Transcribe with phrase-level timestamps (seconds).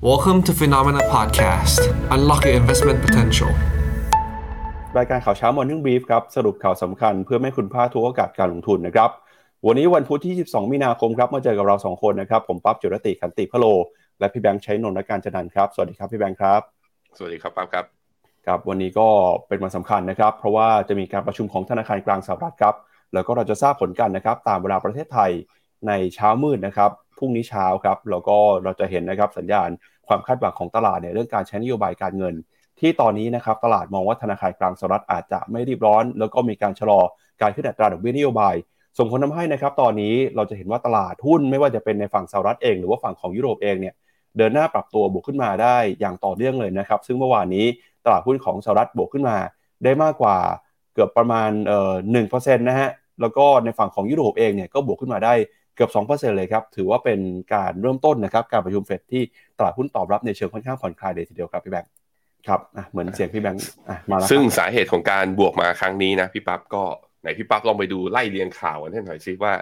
[0.00, 1.80] Welcome to Phenomena Podcast.
[2.14, 3.50] Unlock your investment potential.
[4.98, 9.10] รายการข่าวเช้า Morning Brief ครับ สรุปข่าวสำคัญเพื่อไม่คุณพลาดทุกโอกาสการลงทุนนะครับ
[9.66, 13.66] วันนี้วันพุธที่ 22 มีนาคมครับ มาเจอกับเรา 2 คนนะครับ ผมปั๊บจุรติขันติพะโล
[14.18, 16.60] และพี่แบงค์ใช้นนท์และการจันนันครับ สวัสดีครับพี่แบงค์ครับ
[17.16, 17.84] สวัสดีครับปั๊บครับ
[18.46, 19.08] ครับวันนี้ก็
[19.48, 22.74] เป็นวันสำคัญนะครับ เพราะว่าจะมีการประชุมของธนาคารกลางสหรัฐครับ
[23.14, 25.30] แล้วก็เราจะทราบผลกันนะครับ ตามเวลาประเทศไทย
[25.86, 29.68] ในเช้ามืดนะครับ พรุ่งนี้เช้าครับแล้วก็เราจะเห็นนะครับสัญญาณ
[30.08, 32.34] ความคาดหวังของตลาดเนี่ยเรื่องการใช้นโยบายการเงิน
[32.80, 37.00] ที่ตอนนี้นะครับตลาดมองว่าธนาคารกลางสหรัฐอาจจะไม่รีบร้อน แล้วก็มีการชะลอ
[37.40, 38.54] การขึ้นอัตราดอกเบี้ยนโยบาย
[38.98, 43.94] ส่งผลทาให้นะครับตอนนี้เราจะเห็นว่าตลาดหุ้นไม่ว่าจะเป็นในฝั่งสหรัฐเอง หรือว่าฝั่งของยุโรปเองเนี่ย
[44.36, 47.66] เดินหน้าปรับตัวบวกขึ้นมาได้อย่างต่อเนื่องเลยนะครับซึ่งเมื่อวานนี้
[48.04, 49.36] ตลาดหุ้นของสหรัฐบวกขึ้นมา
[49.84, 50.36] ได้มากกว่า
[50.94, 52.88] เกือบประมาณเอ่อหนึ่งเปอร์เซ็นต์นะฮะ
[53.20, 55.34] แล้วก็ในฝั่งของยุโรปเองเนี่ยก็บวกขึ้นมาได้
[55.78, 57.20] เกือบ 2%เลยครับ ถือว่าเป็น
[57.54, 59.22] การเริ่มต้นนะครับ การประชุมเฟดที่
[59.58, 61.90] ตลาดหุ้นตอบรับในเชิงค่อนข้างผ่อนคลายเลยทีเดียวครับพี่แบงค์
[62.46, 62.60] ครับ
[62.90, 63.64] เหมือนเสียงพี่แบงค์
[64.10, 66.82] มาแล้วซึ่งสาเหตุของการบวกมาครั้งนี้นะพี่ปั๊บก็
[67.20, 69.52] ไหนพี่ปั๊บลองไปดูไล่เรียงข่าวกันให้หน่อยซิว่า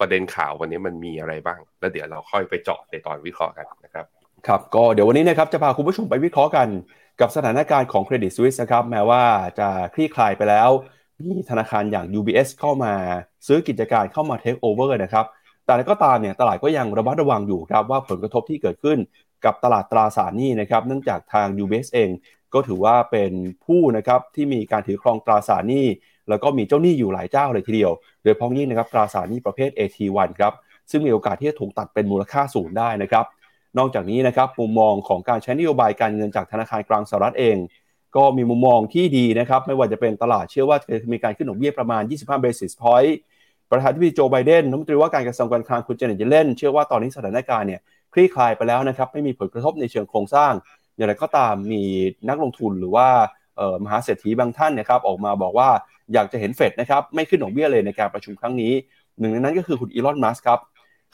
[0.00, 4.04] ประเด็นข่าววันนี้มันมีอะไรบ้าง แล้วเดี๋ยวเราค่อยไปเจาะในตอนวิเคราะห์กันนะครับ
[4.46, 6.68] ครับก็เดี๋ยววันนี้นะครับจะพาคุณผู้ชมไปวิเคราะห์กัน
[7.20, 9.22] กับสถานการณ์ของเครดิตสวิสนะครับแม้ว่า
[9.58, 10.70] จะคลี่คลายไปแล้ว
[11.30, 12.92] มีธนาคารอย่าง UBS เข้ามา
[13.46, 15.26] ซื้อกิจการเข้ามาเทคโอเวอร์นะครับ
[15.70, 18.98] แต่ก็ตามเนี่ยตลาดก็ยังระมัดระวังอยู่ครับว่าผลกระทบที่เกิดขึ้น
[19.44, 22.10] กับตลาดตราสารหนี้นะครับเนื่องจากทาง UBS เอง
[22.54, 23.32] ก็ถือว่าเป็น
[23.64, 25.86] ผู้นะครับที่มีการถือครองตราสารหนี้
[26.28, 30.52] แล้วก็มีเจ้าหนี้อยู่หลายเจ้าเลยทีเดียว โดยพ้องยิ่งนะครับตราสารหนี้ประเภท AT1 ครับ
[30.90, 33.24] ซึ่งมีโอกาสที่จะถูกตัดเป็นมูลค่าศูนย์ได้นะครับ
[33.78, 37.56] นอกจากนี้นะครับมุมมองของการใช้นโยบายการเงินจากธนาคารกลางสหรัฐเอง
[38.16, 43.12] ก็มีมุมมองที่ดีนะครับไม่ว่าจะเป็นตลาดเชื่อว่าจะมีการขึ้นดอกเบี้ยประมาณ 25 basis point
[43.70, 47.80] ประธานาธิบดีโจไบเดนรัฐมนตรีว่าการกระทรวงการคลังคุณเจเน็ตเยเลนเชื่อว่าตอนนี้สถานการณ์เนี่ย
[48.12, 50.52] คลี่คลายไปแล้วนะครับไม่มีผลกระทบในเชิงโครงสร้าง
[50.96, 51.82] อย่างไรก็ตามมี
[52.28, 53.08] นักลงทุนหรือว่า
[53.84, 55.68] มหาเศรษฐีบางท่านนะครับออกมาบอกว่า
[56.12, 58.72] อยากจะเห็นเฟดนะครับไม่ขึ้นดอกเบี้ยเลยในการประชุมครั้งนี้
[59.18, 60.58] หนึ่งในนั้นก็คือคุณอีลอนมัสครับ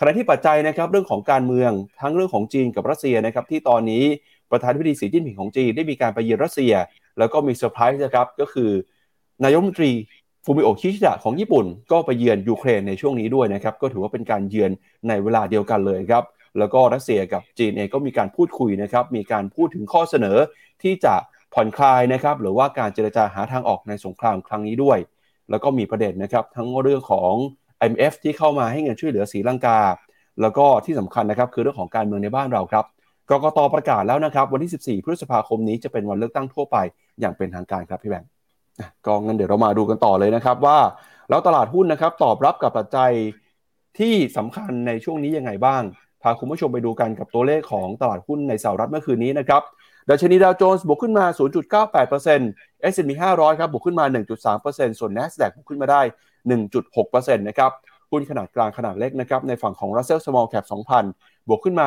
[0.01, 4.05] ขณะที่ปัจจัยนะครับเรื่องของการเมืองทั้งเรื่องของจีนกับรัสเซียนะครับที่ตอนนี้
[4.51, 6.75] ประธานาธิบดีสีจิ้นผิงของจีนได้มีการไปเยือนรัสเซีย
[7.19, 8.71] แล้วก็มีเซอร์ไพรส์นะครับก็คือ
[9.45, 9.93] นายกรัฐมนตรี
[10.49, 14.71] ฟูมิโอคิชิดะของญี่ปุ่น ก็ไปเยือนยูเครนในช่วงนี้ด้วยนะครับ ก็ถือว่าเป็นการเยือน
[15.09, 16.25] ในเวลาเดียวกันเลยครับ
[16.59, 20.37] แล้วก็รัสเซียกับจีนเองก็มีการพูดคุยนะครับ มีการพูดถึงข้อเสนอ
[20.83, 21.15] ที่จะ
[21.55, 24.99] ผ่อนคลายนะครับ หรือว่าการเจรจาหาทางออกในสงครามครั้งนี้ด้วย
[25.51, 27.33] แล้วก็มีประเด็นนะครับ ทั้งเรื่องของ
[27.85, 29.81] IMF ที่เข้ามาให้เงินช่วยเหลือสีลังกา
[30.41, 32.85] แล้วก็ที่สำคัญนะครับคือเรื่องของการเมืองในบ้านเราครับ
[33.31, 36.77] กกตประกาศแล้วนะครับ วันที่ 14 พฤษภาคมนี้จะเป็นวันเลือกตั้งทั่วไป
[37.21, 38.36] อย่างเป็นทางการครับพี่แบงค์
[39.07, 40.79] ก็งั้นเดี๋ยวเรามาดูกันต่อเลยนะครับว่า
[41.29, 43.13] แล้วตลาดหุ้นนะครับตอบรับกับปัจจัย
[43.99, 45.83] ที่สำคัญในช่วงนี้ยังไงบ้าง
[46.23, 49.63] พาคุณผู้ชมไปดูกันกับตัวเลขของตลาดหุ้นในสหรัฐเมื่อคืนนี้นะครับ
[50.11, 51.27] ดัชนีดาวโจนส์บวกขึ้นมา
[52.05, 54.05] 0.98% S&P 500 ครับบวกขึ้นมา
[54.53, 56.01] 1.3%ส่วน NASDAQ บวกขึ้นมาได้
[56.69, 57.73] 1.6%นะครับ
[58.11, 60.67] หุ้นขนาดกลางขนาดเล็กนะครับในฝั่งของ Russell Small Cap
[61.07, 61.87] 2,000 บวกขึ้นมา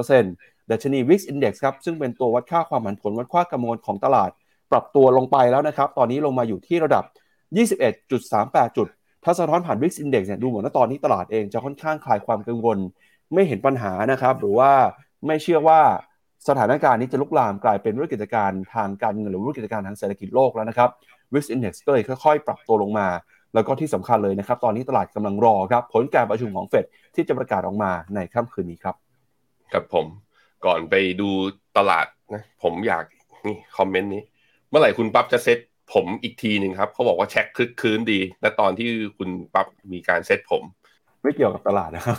[0.00, 4.30] 1.8%ดัชนี Wix Index ครับซึ่งเป็นตัววัดค่าความผันผวนวัดค่ากำมวลของตลาด
[4.72, 7.04] ปรับตัวลงไปแล้วนะครับ ตอนนี้ลงมาอยู่ที่ระดับ
[7.70, 8.88] 21.38 จุด
[9.24, 12.78] ถ้าสะท้อนผ่าน Wix Index เนี่ยดูเหมือนว่าตอนนี้ตลาดเองจะค่อนข้างคลายความกังวล
[13.34, 14.70] ไม่เห็นปัญหานะครับ หรือว่า
[15.26, 15.80] ไม่เชื่อว่า
[16.48, 20.90] สถานการณ์นี้จะลุกลามกลายเป็นวิกฤตการณ์ทางการเงินหรือวิกฤตการณ์ทางเศรษฐกิจโลกแล้วนะครับ
[21.32, 23.08] Wix Index ก็เลยค่อยๆ ปรับตัวลงมา
[23.54, 28.94] แล้วก็ที่สำคัญเลยนะครับ ตอนนี้ตลาดกำลังรอครับ ผลการประชุมของเฟดที่จะประกาศออกมาในค่ำคืนนี้ครับ
[29.72, 30.06] ครับผม
[30.66, 31.28] ก่อนไปดู
[31.76, 33.04] ตลาดนะผมอยาก
[33.46, 34.22] นี่คอมเมนต์นี้
[34.70, 35.58] เมื่อไหร่คุณปั๊บจะเซ็ต
[35.94, 40.62] ผมอีกทีหนึ่งครับเขาบอกว่าเช็คคลึกคืนดีและตอนที่คุณปั๊บมีการเซ็ตผม
[41.22, 42.16] ไม่เกี่ยวกับตลาดนะครับ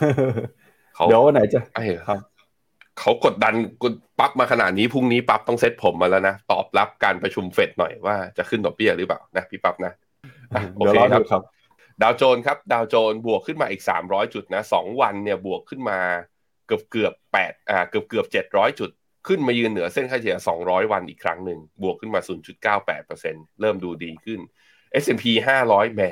[1.09, 2.19] เดี๋ยวไหนจะไอ้ครับ
[2.99, 9.93] เขากดดันคุณปั๊บมาขนาดนี้พรุ่งนี้ปั๊บต้องเซ็ตผมมาแล้วนะ ตอบรับการประชุมเฟดหน่อยว่าจะขึ้นดอกเบี้ยหรือเปล่านะพี่ปั๊บนะ
[10.75, 10.95] โอเค
[11.31, 11.43] ครับ
[12.01, 15.99] ดาวโจนครับ ดาวโจนบวกขึ้นมาอีกสามร้อยจุดนะสองวันเนี่ยบวกขึ้นมา
[16.67, 18.89] เกือบเกือบแปดอ่าเกือบเกือบเจ็ดร้อยจุด
[19.27, 22.21] ขึ้นมายืนเหนือเส้นค่าเฉลี่ย 200 วันอีกครั้งหนึ่ง บวกขึ้นมา
[22.85, 24.39] 0.98%เริ่มดูดีขึ้น
[25.03, 25.23] S&P
[25.65, 26.03] 500 แหม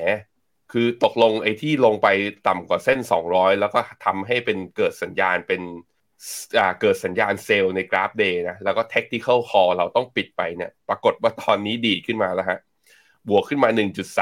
[0.72, 2.08] คือตกลงไอ้ที่ลงไป
[2.48, 3.00] ต่ำกว่าเส้น
[3.30, 5.62] 200 แล้วก็ทำให้เป็นเกิดสัญญาณเป็น
[6.82, 12.60] เกิดสัญญาณ sell ในกราฟ day นะ แล้วก็ technical call เราต้องปิดไปเนี่ย ปรากฏว่าตอนนี้ดีขึ้นมาแล้วฮะ
[13.30, 13.70] บวกขึ้นมา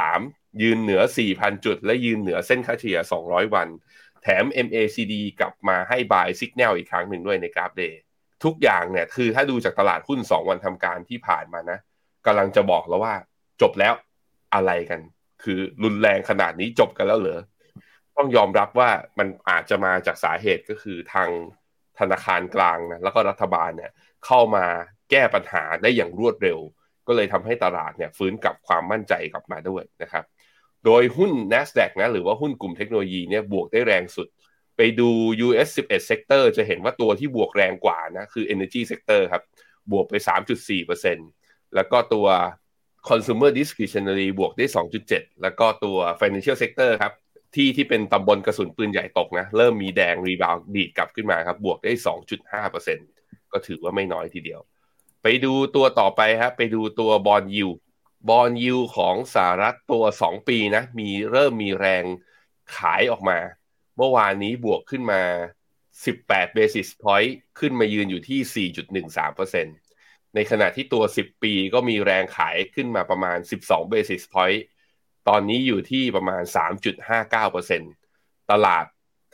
[0.05, 1.01] 1.3 ยืนเหนือ
[1.33, 2.97] 4,000 จุด และยืนเหนือเส้นค่าเฉลี่ย
[3.27, 3.67] 200 วัน
[4.23, 7.99] แถม MACD กลับมาให้ buy signal อีกครั้งหนึ่งด้วยในกราฟ day
[8.43, 11.79] ทุกอย่างเนี่ยคือถ้าดูจากตลาดหุ้นสองวันทำการที่ผ่านมานะ
[12.25, 13.13] กำลังจะบอกแล้วว่า
[13.61, 13.93] จบแล้ว
[14.53, 14.99] อะไรกัน
[15.43, 17.41] คือรุนแรงขนาดนี้จบกันแล้วเหรอ
[18.17, 18.89] ต้องยอมรับว่า
[19.19, 21.29] มันอาจจะมาจากสาเหตุก็คือทาง
[21.99, 23.91] ธนาคารกลางนะแล้วก็รัฐบาลเนี่ย
[24.25, 24.65] เข้ามา
[25.11, 26.59] แก้ปัญหาได้อย่างรวดเร็ว
[27.07, 30.23] ก็เลยทำให้ตลาดเนี่ยฟื้นกลับความมั่นใจกลับมาด้วยนะครับ
[30.85, 34.27] โดยหุ้น NASDAQ นะหรือว่าหุ้นกลุ่มเทคโนโลยีเนี่ยบวกได้แรงสุด
[34.77, 35.09] ไปดู
[35.47, 39.43] US 11 sector จะเห็นว่าตัวที่บวกแรงกว่านะคือ energy sector ครับ
[39.91, 40.13] บวกไป
[40.95, 42.27] 3.4%แล้วก็ตัว
[43.09, 44.65] consumer discretionary บวกได้
[45.03, 47.13] 2.7 แล้วก็ตัว financial sector ครับ
[47.55, 51.91] ที่ที่เป็นตำบลกระสุนปืนใหญ่ตกนะ เริ่มมีแรง rebound ดีดกลับขึ้นมาครับ บวกได้
[52.71, 54.61] 2.5%ก็ถือว่าไม่น้อยทีเดียว
[55.23, 62.03] ไปดูตัวต่อไปครับ ไปดูตัว bond yield bond yield ของสหรัฐตัว 2 ปีนะ มีเริ่มมีแรง
[62.75, 63.37] ขายออกมา
[63.97, 65.21] เมื่อวานนี้บวกขึ้นมา
[65.89, 74.59] 18 basis point ขึ้นมายืนอยู่ที่ 4.13%ในขณะที่ตัว 10 ปีก็มีแรงขายขึ้นมาประมาณ 12 basis point
[75.27, 76.43] ตอนนี้อยู่ที่ประมาณ
[77.25, 78.85] 3.59%ตลาด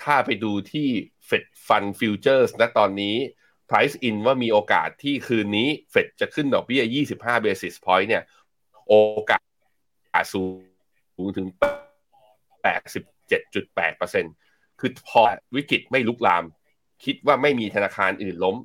[0.04, 0.90] ถ้าไปดูที่
[1.28, 3.16] Fed Fund Futures ณตอนนี้
[3.70, 6.84] price in ว่ามีโอกาสที่คืนนี้ Fed จะขึ้นดอกเบี้ย
[7.16, 8.24] 25 basis point เนี่ย
[8.88, 8.94] โอ
[9.30, 9.44] กาส
[10.34, 10.44] สู
[11.28, 11.48] งถึง
[12.66, 14.41] 87.8%
[14.82, 15.22] คือพอ
[15.56, 16.44] วิกฤตไม่ลุกลาม
[17.06, 18.56] คิดว่าไม่มีธนาคารอื่นล้ม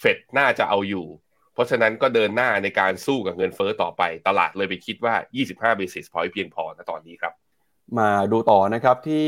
[0.00, 1.06] เฟดน่าจะเอาอยู่
[1.54, 5.14] เพราะฉะนั้นก็เดินหน้าในการสู้กับเงินเฟ้อต่อไป ตลาดเลยไปคิดว่า
[5.72, 7.32] 25 basis point เพียงพอนะตอนนี้ครับ
[7.98, 9.26] มาดูต่อนะครับที่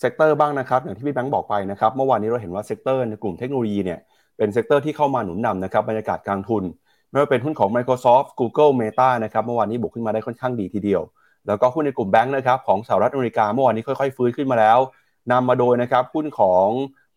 [0.00, 3.98] sector บ้างนะครับ อย่างที่พี่แบงค์บอกไปนะครับ เมื่อวานนี้เราเห็นว่า sector ในกลุ่มเทคโนโลยีเนี่ย
[4.36, 6.64] เป็น sector ที่เข้ามาหนุนนำนะครับบรรยากาศการลงทุน
[7.10, 11.02] ไม่ว่าเป็นหุ้นของ Microsoft Google Meta นะครับเมื่อวานนี้บวกขึ้นมาได้ค่อนข้างดีทีเดียว
[11.46, 14.78] แล้วก็หุ้นในกลุ่มแบงค์นะครับของสหรัฐอเมริกาเมื่อวานนี้ค่อยๆ ฟื้นขึ้นมาแล้ว
[15.30, 16.66] นำมาโดยนะครับหุ้นของ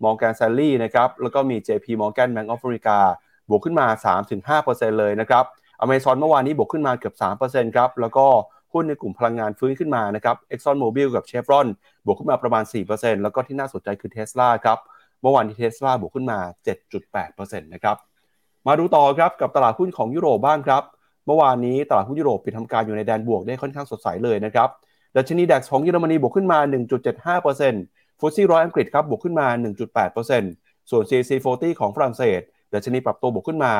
[0.03, 2.97] Morgan Stanley นะครับแล้วก็มี JP Morgan Bank of America
[3.49, 3.87] บวกขึ้นมา
[4.57, 5.45] 3-5%เลยนะครับ
[5.83, 7.15] Amazon เมื่อวานนี้บวกขึ้นมาเกือบ
[7.45, 8.25] 3%ครับแล้วก็
[8.73, 11.67] หุ้นในกลุ่มพลังงานฟื้นขึ้นมานะครับ Exxon Mobil กับ Chevron
[12.05, 12.63] บวกขึ้นมาประมาณ
[12.93, 14.77] 4%แล้วก็ที่น่าสนใจคือ Tesla ครับ
[15.21, 16.39] เมื่อวานที่ Tesla บวกขึ้นมา
[16.99, 17.97] 7.8%นะครับ
[18.67, 20.83] มาดูต่อครับกับตลาดหุ้นของยุโรปบ้างครับ
[21.25, 24.69] เมื่อวานนี้ตลาดหุ้นยุโรปปิดทำการอยู่ในแดนบวกได้ค่อนข้างสดใสเลยนะครับ
[25.17, 26.59] ดัชนีดัคของเยอรมนีบวกขึ้นมา
[27.41, 29.47] 1.75% ฟุตซี่ร้อยอังกฤษครับบวกขึ้นมา
[30.19, 32.41] 1.8%ส่วน CAC 40 ของฝรั่งเศส
[32.73, 33.71] ดัชนีปรับตัวบวกขึ้นมา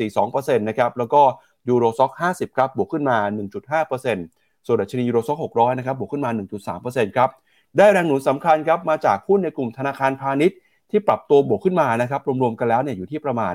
[0.00, 1.22] 1.42%นะครับแล้วก็
[1.68, 3.16] ยูโรซ็อก50 ครับบวกขึ้นมา
[3.92, 6.30] 1.5%ส่วนดัชนียูโรซ็อก600 นะครับบวกขึ้นมา
[6.74, 7.30] 1.3%ครับ
[7.76, 10.56] ได้แรงหนุนสำคัญครับมาจากหุ้นในกลุ่มธนาคารพาณิชย์
[10.90, 13.54] ที่ปรับตัวบวกขึ้นมานะครับรวมๆกันแล้วเนี่ยอยู่ที่ประมาณ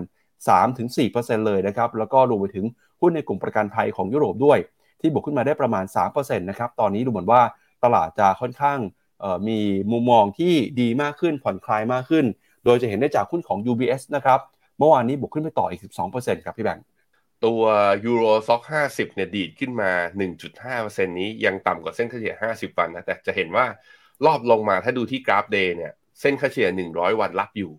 [0.77, 2.65] 3-4%เลยนะครับแล้วก็รวมไปถึง
[3.01, 4.57] หุ้นในกลุ่มประกันภัยของยุโรปด้วย
[5.01, 7.41] ที่บวกขึ้นมาได้ประมาณ 3%นะครับตอนนี้ดูเหมือนว่า
[7.83, 8.79] ตลาดจะค่อนข้าง
[9.47, 9.59] มี
[9.91, 12.25] มุมมองที่ดีมากขึ้นผ่อนคลายมากขึ้น
[12.65, 14.39] โดยจะเห็นได้จากหุ้นของ UBS นะครับ
[14.77, 15.81] เมื่อวานนี้บวกขึ้นไปต่ออีก
[16.13, 16.85] 12%ครับพี่แบงค์
[17.45, 17.61] ตัว
[18.05, 19.91] ยูโรซ็อก50 เนี่ยดีดขึ้นมา
[20.53, 23.65] 1.5%นี้ยังต่ำกว่าเส้นเฉลี่ย 50 วันนะ แต่จะเห็นว่า
[24.25, 25.91] รอบลงมาถ้าดูที่กราฟเดย์เนี่ย
[26.21, 27.71] เส้นเฉลี่ย 100 วันรับอยู่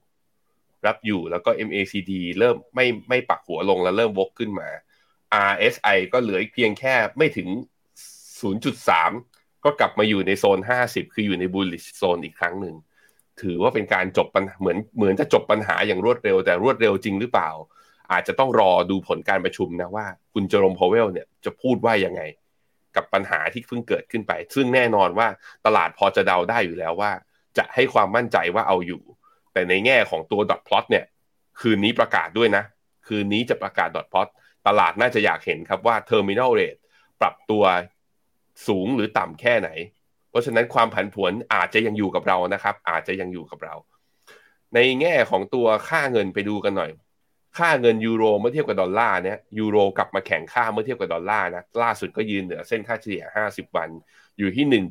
[0.87, 4.69] รับอยู่แล้วก็ MACD เริ่มไม่ไม่ปักหัวลงแล้วเริ่มวกขึ้นมา
[5.51, 7.49] RSI ก็เหลืออีกเพียงแค่ไม่ถึง
[8.33, 9.38] 0.3
[9.69, 12.75] ก็กลับมาอยู่ในโซน 50 คืออยู่ใน bullish โซนอีกครั้งหนึ่ง
[13.43, 17.51] ถือว่าเป็นการจบปัญหาเหมือนเหมือนจะจบปัญหาอย่างรวดเร็ว แต่รวดเร็วจริงหรือเปล่า
[18.13, 22.23] อาจจะต้องรอดูผลการประชุมนะว่า คุณเจอร์มพาวเวลเนี่ยจะพูดว่ายังไง
[22.97, 25.29] กับปัญหาที่เพิ่งเกิดขึ้นไป ซึ่งแน่นอนว่า
[25.67, 27.13] ตลาดพอจะเดาได้อยู่แล้วว่า
[27.59, 29.03] จะให้ความมั่นใจว่าเอาอยู่
[29.53, 31.05] แต่ในแง่ของตัว dot plot เนี่ย
[31.61, 32.65] คืนนี้ประกาศด้วยนะ
[33.07, 34.29] คืนนี้จะประกาศ dot plot
[34.67, 36.81] ตลาดน่าจะอยากเห็นครับว่า Terminal Rate
[37.21, 37.65] ปรับตัว
[38.67, 39.71] สูงหรือต่ำแค่ไหน
[40.31, 43.75] เพราะฉะนั้นความผันผวนอาจจะยังอยู่กับเรานะครับ อาจจะยังอยู่กับเรา
[44.75, 46.91] ในแง่ของตัวค่าเงินไปดูกันหน่อย
[47.59, 53.89] ค่าเงินยูโรเมื่อเทียบกับดอลลาร์เนี่ยยูโรกลับมาแข็งค่าเมื่อเทียบกับดอลลาร์นะล่าสุดก็ยืนเหนือเส้นค่าเฉลี่ย 50 วัน
[54.39, 54.83] อยู่ที่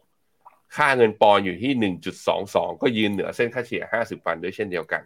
[0.00, 1.94] 1.076 ค่าเงินปอนด์อยู่ที่
[2.32, 5.02] 1.22 ก็ยืนเหนือเส้นค่าเฉลี่ย 50 วันด้วยเช่นเดียวกัน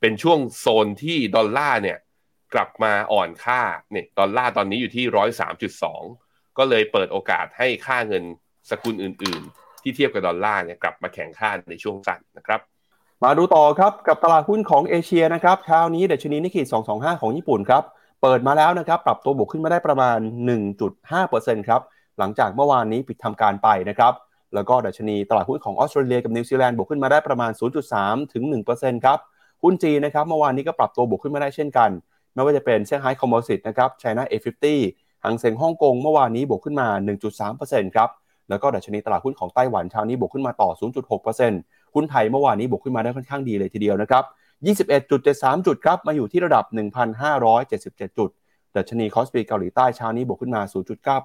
[0.00, 1.98] เป็นช่วงโซนที่ดอลลาร์เนี่ย
[2.54, 8.24] กลับมาอ่อนค่าเนี่ยดอลลาร์ตอนนี้อยู่ที่ 103.2 ก็เลยเปิดโอกาสให้ค่าเงิน
[8.70, 12.60] สกุลอื่น ๆ ที่เทียบกับดอลลาร์เนี่ยกลับมาแข่งค่าในช่วงสั้นนะครับ
[13.24, 17.82] มาดูต่อครับกับตลาดหุ้นของเอเชียนะครับเช้านี้ดัชนีนิกเกิล225 ของญี่ปุ่นครับ
[18.22, 20.18] เปิดมาแล้วนะครับปรับตัวบวกขึ้นมาได้ประมาณ
[20.92, 21.80] 1.5%ครับ
[22.18, 24.12] หลังจากเมื่อวานนี้ปิดทำการไปนะครับ
[24.54, 27.50] แล้วก็ดัชนีตลาดหุ้นของออสเตรเลียกับนิวซีแลนด์บวกขึ้นมาได้ประมาณ
[27.92, 28.44] 0.3 ถึง
[28.74, 29.18] 1%ครับ
[29.62, 31.90] หุ้นจีนนะครับเมื่อวานนี้ก็ปรับตัวบวกขึ้นมาได้เช่นกัน
[32.34, 34.64] ไม่ว่าจะเป็นเซี่ยงไฮ้ Composite นะครับไชน่า A50
[35.24, 36.88] ฮั่งเส็งฮ่องกงเมื่อวานนี้บวกขึ้นมา
[37.42, 38.10] 1.3%ครับ
[38.48, 40.70] แล้วก็ดัชนีตลาดหุ้นของไต้หวันเช้านี้บวกขึ้นมาต่อ
[41.32, 44.24] 0.6%หุ้นไทยเมื่อวานนี้บวกขึ้นมาได้ค่อนข้างดีเลยทีเดียวนะครับ
[45.00, 46.64] 21.73 จุดครับ มาอยู่ที่ระดับ
[47.40, 48.30] 1,577 จุด
[48.76, 50.62] ดัชนีคอสปีเกาหลีใต้เช้านี้บวกขึ้นมา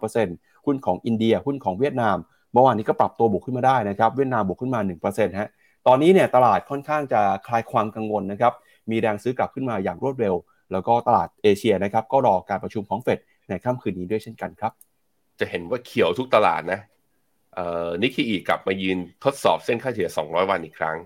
[0.01, 2.17] 0.9%หุ้นของอินเดีย หุ้นของเวียดนาม
[2.53, 5.49] เมื่อวานนี้ก็ปรับตัวบวกขึ้นมาได้นะครับ เวียดนามบวกขึ้นมา 1%ฮะ
[5.87, 8.53] ตอนนี้เนี่ยตลาดค่อนข้างจะคลายความกังวลนะครับ
[8.91, 10.35] มีแรงซื้อกลับขึ้นมาอย่างรวดเร็ว
[10.71, 14.73] แล้วก็ตลาดเอเชียนะครับก็รอการประชุมของเฟด ในค่ำคืนนี้ด้วยเช่นกันครับ
[15.39, 16.81] จะเห็นว่าเขียวทุกตลาดนะ
[17.55, 20.97] เอ่อนิกเคอิกลับมายืนทดสอบเส้นค่าเฉลี่ย 200 วันอีกครั้ง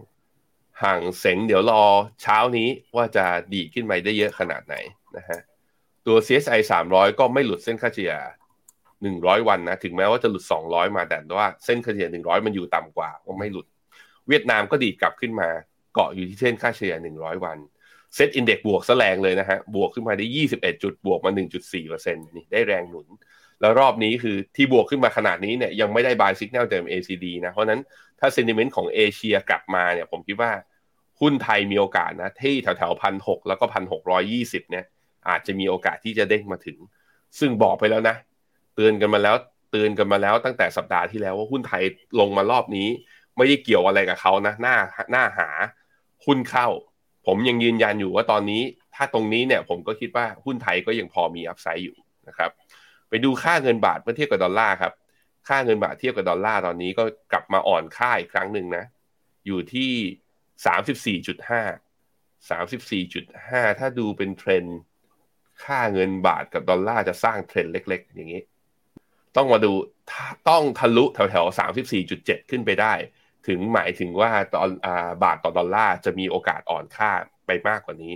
[0.84, 1.84] ห่างเสงเดี๋ยวรอ
[2.22, 4.76] เช้านี้ว่าจะดีขึ้นไปได้เยอะขนาดไหน
[5.18, 5.40] นะฮะ
[6.06, 8.14] ตัว CSI 300 ก็ไม่หลุดเส้นค่าเฉลี่ย
[8.80, 13.66] 100 วันนะ ถึงแม้ว่าจะหลุด 200 มาแต่ว่าเส้นค่าเฉลี่ย 100 มันอยู่ต่ำกว่าก็ไม่หลุด
[14.28, 15.50] เวียดนามก็ดีดกลับขึ้นมา
[15.94, 17.58] เกาะอยู่ที่เส้นค่าเฉลี่ย 100 วัน
[18.16, 21.32] เซ็ตอินเด็กบวกแสลงเลยนะฮะ บวกขึ้นมาได้ 21 จุด บวกมา
[21.74, 23.08] 1.4%นี่ได้แรงหนุน
[23.62, 27.82] แล้วรอบนี้คือที่บวกขึ้นมาขนาดนี้เนี่ยยังไม่ได้บายสัญญาณจาก ACD นะ เพราะนั้น
[28.20, 30.52] ถ้าเซนิเมนต์ของเอเชียกลับมาเนี่ยผมคิดว่า
[31.22, 34.86] หุ้นไทยมีโอกาสนะ ที่แถวแถวพันหแล้วก็พันหกร้อยี่สิบเนี่ย
[35.30, 36.78] อาจจะมีโอกาสที่จะเด้งมาถึง
[37.40, 38.16] ซึ่งบอกไปแล้วนะ
[38.76, 39.36] เตือนกันมาแล้ว
[39.72, 41.84] เตือนกันมาแล้วตั้งแต่สัปดาห์ที่แล้วว่าหุ้นไทย
[42.20, 42.88] ลงมารอบนี้
[43.38, 44.76] ไม่ได้เกี่ยวอะไรกับเขานะหน้า
[45.12, 45.50] หน้าหา
[46.26, 46.68] หุ้นเข้า
[47.26, 48.62] ผมยังยืนยันอยู่ว่าตอนนี้
[48.96, 51.96] ถ้าตรงนี้เนี่ยผมก็คิดว่าหุ้นไทยก็ยังพอมี upside อยู่
[52.28, 52.52] นะครับ
[53.10, 54.94] ไปดูค่าเงินบาทเมื่อเทียบกับดอลลาร์ครับ
[55.48, 58.86] ค่าเงินบาทเทียบกับดอลลาร์ตอนนี้ก็กลับมาอ่อนค่าอีกครั้งหนึ่งนะ
[59.48, 59.92] อยู่ที่
[60.66, 61.62] สามสิบสี่จุดห้า
[62.50, 64.64] สามสิบสี่จุดห้าถ้าดูเป็นเทรน
[65.64, 68.42] ค่าเงินบาทกับดอลลาร์จะสร้างเทรนเล็ก ๆ อย่างนี้
[69.36, 69.72] ต้องมาดู
[70.50, 72.94] ต้องทะลุแถวๆสามสิบสี่จุดเจ็ดขึ้นไปได้
[73.48, 74.70] ถึงหมายถึงว่าตอน
[75.24, 77.12] บาทต่อดอลลาร์จะมีโอกาสอ่อนค่า
[77.46, 78.14] ไปมากกว่านี้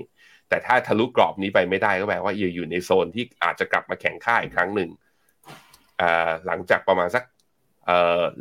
[0.50, 4.90] แต่ถ้าทะลุกรอบนี้ไปไม่ได้ก็แปลว่าอยู่อยู่ในโซนที่อาจจะกลับมาแข่งค่าอีกครั้งหนึ่ง
[6.46, 7.24] หลังจากประมาณสัก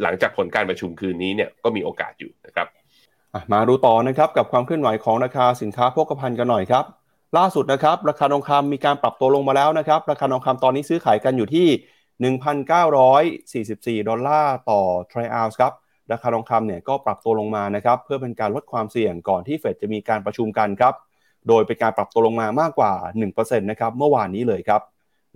[0.03, 2.67] หลังจากผลการประชุมคืนนี้เนี่ยก็มีโอกาสอยู่นะครับ
[3.53, 6.85] มาดูต่อนะครับกับความเคลื่อนไหวของราคาสินค้าโภคภัณฑ์กันหน่อยครับ
[7.39, 11.69] ล่าสุดนะครับราคาทองคำมีการปรับตัวลงมาแล้วนะครับราคาทองคำตอนนี้ซื้อขายกันอยู่ที่
[14.01, 15.73] 1,944 ดอลลาร์ต่อทริอัลส์ครับ
[16.13, 20.95] ราคาทองคำเนี่ยก็ปรับตัวลงมานะครับเพื่อเป็นการลดความเสี่ยงก่อนที่เฟดจะมีการประชุมกันครับ
[21.49, 22.93] โดยเป็นการปรับตัวลงมามากกว่า
[23.31, 24.83] 1%นะครับเมื่อวานนี้เลยครับ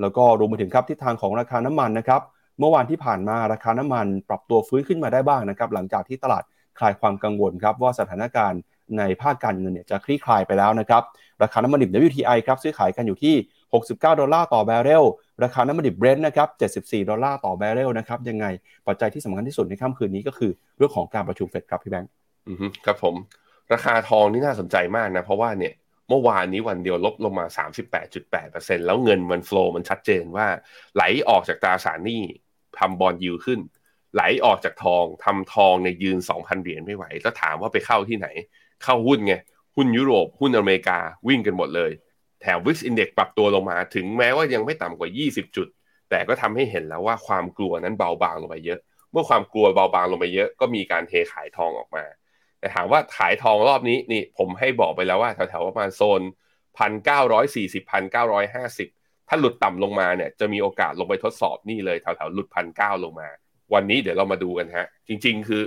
[0.01, 2.21] แล้วก็รวมไปถึงครับทิศทางของราคาน้ำมันนะครับ
[2.59, 6.43] เมื่อวานที่ผ่านมาราคาน้ำมันปรับตัวฟื้นขึ้นมาได้บ้างนะครับหลังจากที่ตลาด
[6.79, 8.61] คลายความกังวลครับว่าสถานการณ์
[8.99, 11.03] ในภาคการเงินเนี่ยจะคลี่คลายไปแล้วนะครับ
[11.43, 13.35] ราคาน้ำมันดิบ WTI ครับซื้อขายกันอยู่ที่
[13.77, 15.05] 69 ดอลลาร์ต่อบาร์เรล
[15.45, 16.49] ราคาน้ำมันดิบเบรนท์นะครับ
[16.79, 18.47] 74 ดอลลาร์ต่อบาร์เรลนะครับ ยังไง
[18.87, 22.11] ปัจจัยที่สำคัญที่สุดในค่ำคืนนี้ก็คือเรื่องของการประชุมเฟดครับพี่แบงค์
[22.87, 23.15] ครับผม
[23.73, 25.75] ราคาทองนี่น่าสนใจมากนะ เพราะว่าเนี่ย
[26.09, 27.47] เมื่อวานนี้วันเดียวลบลงมา
[28.17, 30.47] 38.8%แล้วเงินมัน flow มันชัดเจนว่า
[30.95, 32.23] ไหลออกจากตราสารหนี้
[32.79, 33.61] ทำ bond yield ขึ้น
[34.15, 38.29] ไหลออกจากทองทำทองเนี่ยยืน 2,000 เหรียญไม่ไหว แล้วถามว่าไปเข้าที่ไหน
[38.85, 39.35] เข้าหุ้นไง
[39.77, 40.99] หุ้นยุโรป หุ้นอเมริกา
[41.29, 41.91] วิ่งกันหมดเลย
[42.43, 45.69] แถววิกอินเด็กปรับตัวลงมาถึงแม้ว่ายังไม่ต่ำกว่า 20 จุด
[46.11, 48.81] แต่ก็ทำให้เห็นแล้วว่าความกลัวนั้นเบาบางลงไปเยอะ
[49.13, 52.05] เมื่อความกลัวเบาบางลงไปเยอะ ก็มีการเทขายทองออกมา
[52.59, 56.23] แต่ถามว่าขายทองรอบนี้นี่ผมให้บอกไปแล้วว่าแถวๆประมาณโซน
[56.79, 58.89] พันเก้าร้อยสี่สิบพันเก้าร้อยห้าสิบ
[59.29, 63.29] ถ้าหลุดต่ำลงมาเนี่ยจะมีโอกาสลงไปทดสอบนี่เลยแถวๆหลุดพันเก้าลงมา
[63.75, 65.63] วันนี้เดี๋ยวเรามาดูกันฮะ จริง ๆ คือ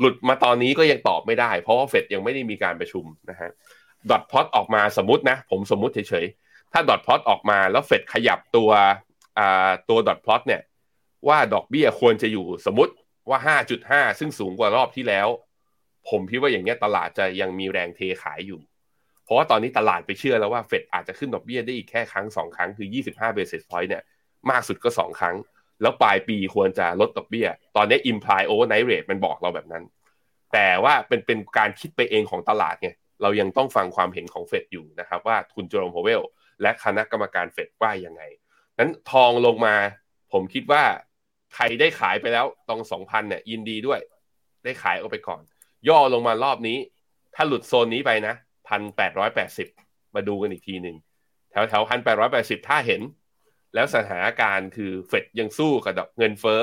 [0.00, 3.50] หลุดมาตอนนี้ก็ยังตอบไม่ได้ เพราะว่าเฟดยังไม่ได้มีการประชุมนะฮะ
[4.10, 8.70] ดอทพอตออกมาสมมตินะ ผมสมมติเฉยๆ ถ้าดอทพอตออกมาแล้วเฟดขยับตัว
[9.88, 10.62] ตัวดอทพอตเนี่ย
[11.28, 12.92] ว่าดอกเบี้ยควรจะอยู่สมมติ
[13.30, 13.38] ว่า
[13.80, 15.28] 5.5 ซึ่งสูงกว่ารอบที่แล้ว
[16.08, 18.60] ผมคิดว่าอย่างเงี้ยตลาดจะยังมีแรงเทขายอยู่
[19.24, 24.02] เพราะว่าตอนนี้ตลาดไปเชื่อแล้วว่าเฟดอาจจะขึ้นดอกเบี้ยได้อีกแค่ครั้งสองครั้งคือ 25 basis point เนี่ย
[24.50, 25.36] มากสุดก็ 2 ครั้ง
[25.82, 29.84] แล้วปลายปีควรจะลดดอกเบี้ย ตอนนี้ imply overnight rate มันบอกเราแบบนั้น
[30.52, 32.90] แต่ว่าเป็นเป็นการคิดไปเองของตลาดไง
[33.22, 36.22] เรายังต้องฟังความเห็นของเฟดอยู่นะครับ ว่าคุณโจรมโพเวล
[36.62, 38.22] และคณะกรรมการเฟดว่ายังไง
[38.78, 39.76] นั้นทองลงมา
[40.32, 40.84] ผมคิดว่า
[41.54, 44.00] ใครได้ขายไปแล้วตองสองพันเนี่ยยินดีด้วย
[44.64, 45.42] ได้ขายออกไปก่อน
[45.88, 46.78] ย่อลงมารอบนี้
[47.34, 48.34] ถ้าหลุดโซนนี้ไปนะ
[48.68, 49.68] พันแปดร้อยแปดสิบ
[50.14, 50.96] มาดูกันอีกทีหนึ่ง
[51.50, 53.00] แถวแถวพันแปดร้อยแปดสิบถ้าเห็น
[53.74, 56.62] แล้วสถานการณ์คือเฟดยังสู้กับเงินเฟ้อ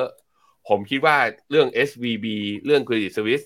[0.70, 1.18] ผมคิดว่า
[1.52, 2.26] เรื่อง SVB
[2.66, 3.46] เรื่อง Credit Suisse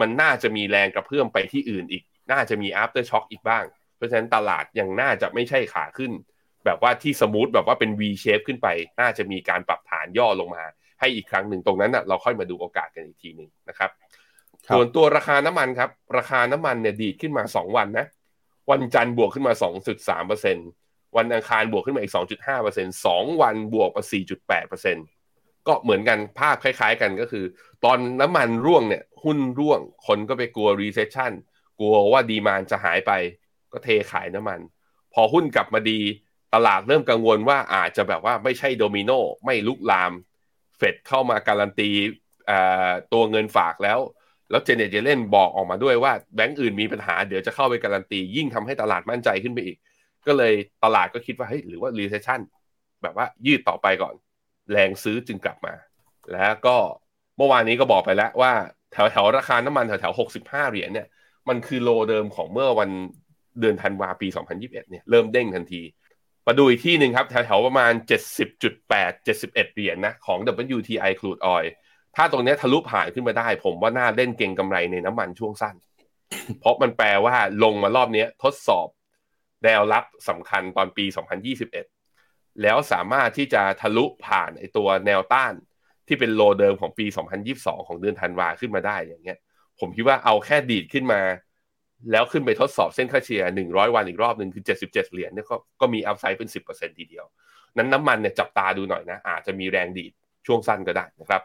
[0.00, 2.02] มันน่าจะมีแรงกระเพื่อมไปที่อื่นอีก
[2.32, 3.64] น่าจะมี after shock อีกบ้าง
[3.96, 6.12] เพราะฉะนั้นตลาดยังน่าจะไม่ใช่ขาขึ้น
[6.64, 8.68] แบบว่าที่สมูทแบบว่าเป็น V shape ขึ้นไป
[9.00, 10.64] น่าจะมีการปรับฐานย่อลงมา
[11.00, 13.90] ให้อีกครั้งหนึ่งตรงนั้นนะเราค่อยมาดูโอกาสกันอีกทีหนึ่งนะครับ
[14.74, 18.06] ส่วนตัวราคาน้ำมันครับ ราคาน้ำมันเนี่ยดีดขึ้นมา 2 วันนะ
[18.70, 24.02] วันจันทร์บวกขึ้นมา 2.3%เวันอังคารบวกขึ้นมาอีก 2.5% 2 วันบวกมา
[24.64, 27.44] 4.8%ก็เหมือนกันภาพคล้ายๆกันก็คือ
[27.84, 31.32] ตอนน้ำมันร่วงเนี่ย หุ้นร่วง คนก็ไปกลัว recession
[31.78, 33.12] กลัวว่าดีมานจะหายไป
[33.72, 34.60] ก็เทขายน้ำมัน
[35.14, 36.00] พอหุ้นกลับมาดี
[36.54, 39.10] ตลาดเริ่มกังวลว่าอาจจะแบบว่าไม่ใช่โดมิโน
[39.44, 40.12] ไม่ลุกลาม
[40.78, 41.90] เฟดเข้ามาการันตี
[43.12, 43.98] ตัวเงินฝากแล้ว
[44.50, 49.76] แล้วเจเน็ตเยลเลนบอกออกมาด้วยว่าแบงก์อื่นมีปัญหาเดี๋ยวจะเข้าไปการันตี ยิ่งทำให้ตลาดมั่นใจขึ้นไปอีก
[50.26, 50.54] ก็เลย
[50.84, 52.40] ตลาดก็คิดว่าเฮ้ยหรือว่า recession
[53.02, 54.14] แบบว่ายืดต่อไปก่อน
[54.72, 55.74] แรงซื้อจึงกลับมา
[56.32, 56.76] แล้วก็
[57.36, 58.52] เมื่อวานนี้ก็บอกไปแล้วว่า
[58.92, 61.06] แถวแถวราคาน้ำมันแถวแถวหกสิบห้าเหรียญเนี่ย
[61.48, 62.90] มันคือ low เดิมของเมื่อวัน
[63.60, 65.82] เดือนธันวาปี 2021 เนี่ยเริ่มเด้งทันที
[66.46, 67.92] มาดูอีกที่หนึ่งครับ แถวๆประมาณ
[68.58, 70.38] 70.8 71 เหรียญนะของ
[70.76, 71.66] WTI crude oil
[72.16, 75.76] ถ้าตรงนี้ทะลุผ่านขึ้นมาได้ ผมว่าน่าเล่นเก่งกำไรในน้ำมันช่วงสั้น
[76.60, 78.88] เพราะมันแปลว่าลงมารอบนี้ทดสอบ
[79.64, 81.04] แนวรับสำคัญตอนปี
[81.82, 85.54] 2021 แล้วสามารถที่จะทะลุผ่านไอตัวแนวต้าน
[86.08, 87.06] ที่เป็นโลเดิมของปี
[87.46, 89.38] 2022 ของเดือนธันวาขึ้นมาได้อย่างเงี้ย
[89.80, 91.20] ผมคิดว่าเอาแค่ดีดขึ้นมา
[92.12, 97.24] แล้วขึ้นไปทดสอบเส้นค่าเฉลี่ย100 วันอีกรอบหนึ่งคือ 77 เหรียญเนี่ยก็ก็มีอัพไซด์เป็น 10%ทีเดียว
[97.76, 100.12] นั้นน้ำมันเนี่ยจับตาดูหน่อยนะ อาจจะมีแรงดีด
[100.46, 101.42] ช่วงสั้นก็ได้นะครับ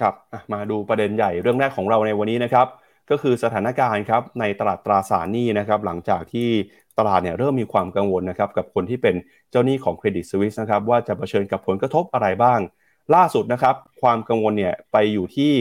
[0.00, 0.14] ครับ
[0.52, 2.66] มาดูประเด็นใหญ่เรื่องแรกของเราในวันนี้นะครับ
[3.10, 6.48] ก็คือสถานการณ์ครับในตลาดตราสารหนี้นะครับหลังจากที่
[6.98, 9.14] ตลาดเนี่ยเริ่มมีความกังวลนะครับกับคนที่เป็น
[9.50, 12.60] เจ้าหนี้ของเครดิตสวิสนะครับว่าจะเผชิญกับผลกระทบอะไรบ้าง
[13.14, 15.52] ล่าสุดนะครับความกังวลเนี่ยไปอยู่ที่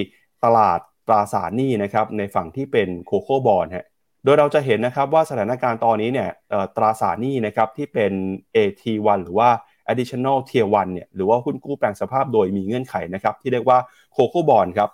[0.46, 0.80] ตลาด
[1.10, 3.88] ตราสารหนี้นะครับในฝั่งที่เป็นโคโค่บอลฮะ
[4.24, 6.30] โดยเราจะเห็นนะครับว่าสถานการณ์ตอนนี้เนี่ย
[6.78, 8.12] ตราสารหนี้นะครับที่เป็น
[8.56, 9.50] AT1 หรือว่า
[9.92, 13.78] additional tier 1เนี่ยหรือว่าหุ้นกู้แปลงสภาพโดยมีเงื่อนไขนะครับที่เรียกว่า
[14.14, 14.90] โคโค่บอลครับ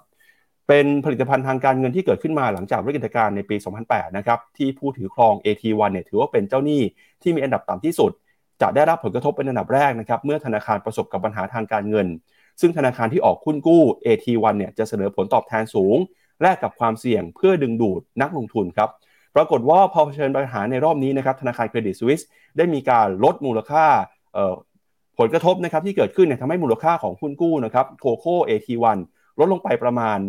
[0.68, 3.56] เป็นผลิตภัณฑ์ทางการเงินที่เกิดขึ้นมาหลังจากวิกฤตการณ์ในปี
[3.88, 6.82] 2008 นะครับที่ผู้ถือครอง AT1 เนี่ยถือว่าเป็นเจ้าหนี้
[7.22, 8.12] ที่มีอันดับต่ำที่สุด
[8.62, 12.08] จะได้รับผลกระทบเป็นอันดับแรกนะครับเมื่อธนาคารประสบกับปัญหาทางการเงิน
[12.62, 15.98] ซึ่งธนาคารที่ออกหุ้นกู้ AT1 เนี่ยจะเสนอผลตอบแทนสูง
[16.42, 18.90] แลกกับความเสี่ยงเพื่อดึงดูดนักลงทุนครับ
[19.36, 22.22] ปรากฏว่าพอเผชิญปัญหาในรอบนี้นะครับธนาคารเครดิตสวิส
[22.58, 23.86] ได้มีการลดมูลค่า
[25.20, 28.98] ผลกระทบนะครับที่เกิดขึ้นเนี่ยทำให้มูลค่าของหุ้นกู้นะครับโคโค่ AT1
[29.40, 30.20] ลดลงไปประมาณ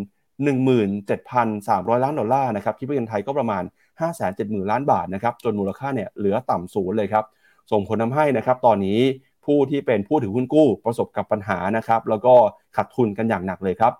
[1.17, 3.63] 17,300 ล้านดอลลาร์นะครับคิดเป็นเงินไทยก็ประมาณ
[4.17, 7.25] 570,000 ล้านบาทนะครับจนมูลค่าเนี่ยเหลือต่ำศูนย์เลยครับ
[7.71, 8.99] ส่งผลทำให้นะครับตอนนี้
[9.47, 12.33] ผู้ที่เป็นผู้ถือหุ้นกู้ประสบกับปัญหานะครับแล้วก็
[12.75, 13.93] ขาดทุนกันอย่างหนักเลยครับ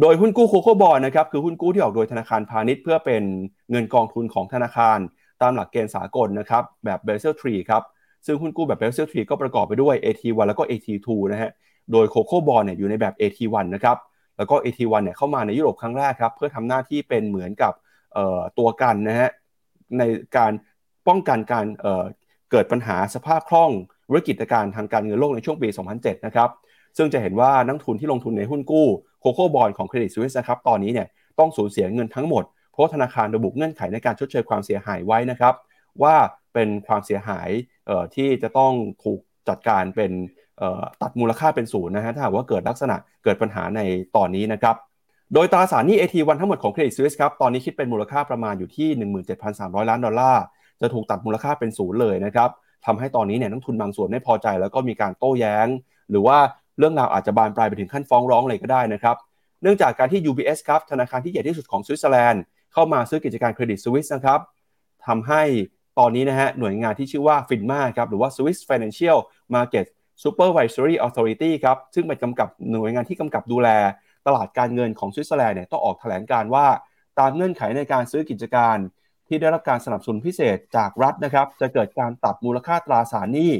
[0.00, 3.22] โดยหุ้นกู้ CoCo Bond นะครับคือหุ้นกู้ที่ออกโดยธนาคารพาณิชย์เพื่อเป็น
[3.70, 4.98] เงินกองทุนของธนาคาร
[5.42, 7.82] ตามหลักเกณฑ์สากลนะครับแบบ Basel III ครับ
[8.26, 11.50] ซึ่งหุ้นกู้แบบ Basel III ก็ประกอบไปด้วย AT1 แล้วก็ AT2 นะฮะ
[11.92, 13.96] โดย CoCo Bond เนี่ยอยู่ในแบบ AT1 นะครับ
[14.36, 17.72] แล้วก็ AT1 เนี่ยเข้ามาในยุโรปครั้งแรกครับ เพื่อทำหน้าที่เป็นเหมือนกับ
[18.58, 19.30] ตัวกันนะฮะ
[19.98, 20.02] ใน
[20.36, 20.52] การ
[21.08, 23.70] ป้องกันการเเกิดปัญหาสภาพคล่อง
[24.12, 26.50] วิกฤตการทางการเงินโลกในช่วงปี 2007 นะครับ
[26.96, 28.86] ซึ่งจะเห็นว่านักทุนที่ลงทุนในหุ้นกู้
[29.20, 31.06] โคโค่บอลของเครดิตสวิสนะครับ ตอนนี้เนี่ย
[31.38, 35.54] ต้องสูญเสียเงินทั้งหมด เพราะธนาคารระบุเงื่อนไขในการชดเชยความเสียหายไว้นะครับ
[36.02, 36.14] ว่า
[36.54, 37.48] เป็นความเสียหาย
[38.14, 38.72] ที่จะต้อง
[39.04, 40.12] ถูกจัดการเป็น
[41.02, 43.80] ตัดมูลค่าเป็นศูนย์นะฮะถ้าหากว่าเกิดลักษณะเกิดปัญหาใน
[44.16, 44.76] ตอนนี้นะครับ
[45.34, 48.88] โดยตราสารหนี้ AT1 ทั้งหมดของเครดิตสวิสครับตอนนี้คิดเป็นมูลค่าประมาณอยู่ที่
[49.38, 50.42] 17,300 ล้านดอลลาร์
[50.80, 52.50] จะถูกตัดมูลค่าเป็นศูนย์เลยนะครับ
[52.86, 55.66] ทำให้ตอนนี้เนี่ยนักลงทุนบางส่วนไม่พอใจ แล้วก็มีการโต้แย้ง
[56.10, 56.38] หรือว่า
[56.78, 59.16] เรื่องราวอาจจะบานปลายไปถึงขั้นฟ้องร้องเลยก็ได้นะครับ
[59.62, 64.40] เนื่องจากการที่ UBS ครับธนาคารที่ใหญ่ที่สุดของสวิตเซอร์แลนด์เข้ามาซื้อกิจการเครดิตสวิสนะครับ
[65.06, 65.42] ทำให้
[65.98, 69.18] ตอนนี้นะฮะหน่วยงานที่ชื่อว่า FINMA ครับหรือว่า Swiss Financial
[69.54, 69.86] Market
[70.22, 73.68] Supervisory Authority ครับซึ่งเป็นกำกับหน่วยงานที่กำกับดูแล
[74.26, 76.66] ตลาดการเงินของสวิตเซอร์แลนด์เนี่ยต้องออกแถลงการว่า
[77.18, 78.76] ตามเงื่อนไขในการซื้อกิจการ
[79.28, 83.50] ที่ได้รับการสนับสนุนพิเศษจากรัฐนะครับจะเกิดการตัดมูลค่าตราสารหนี้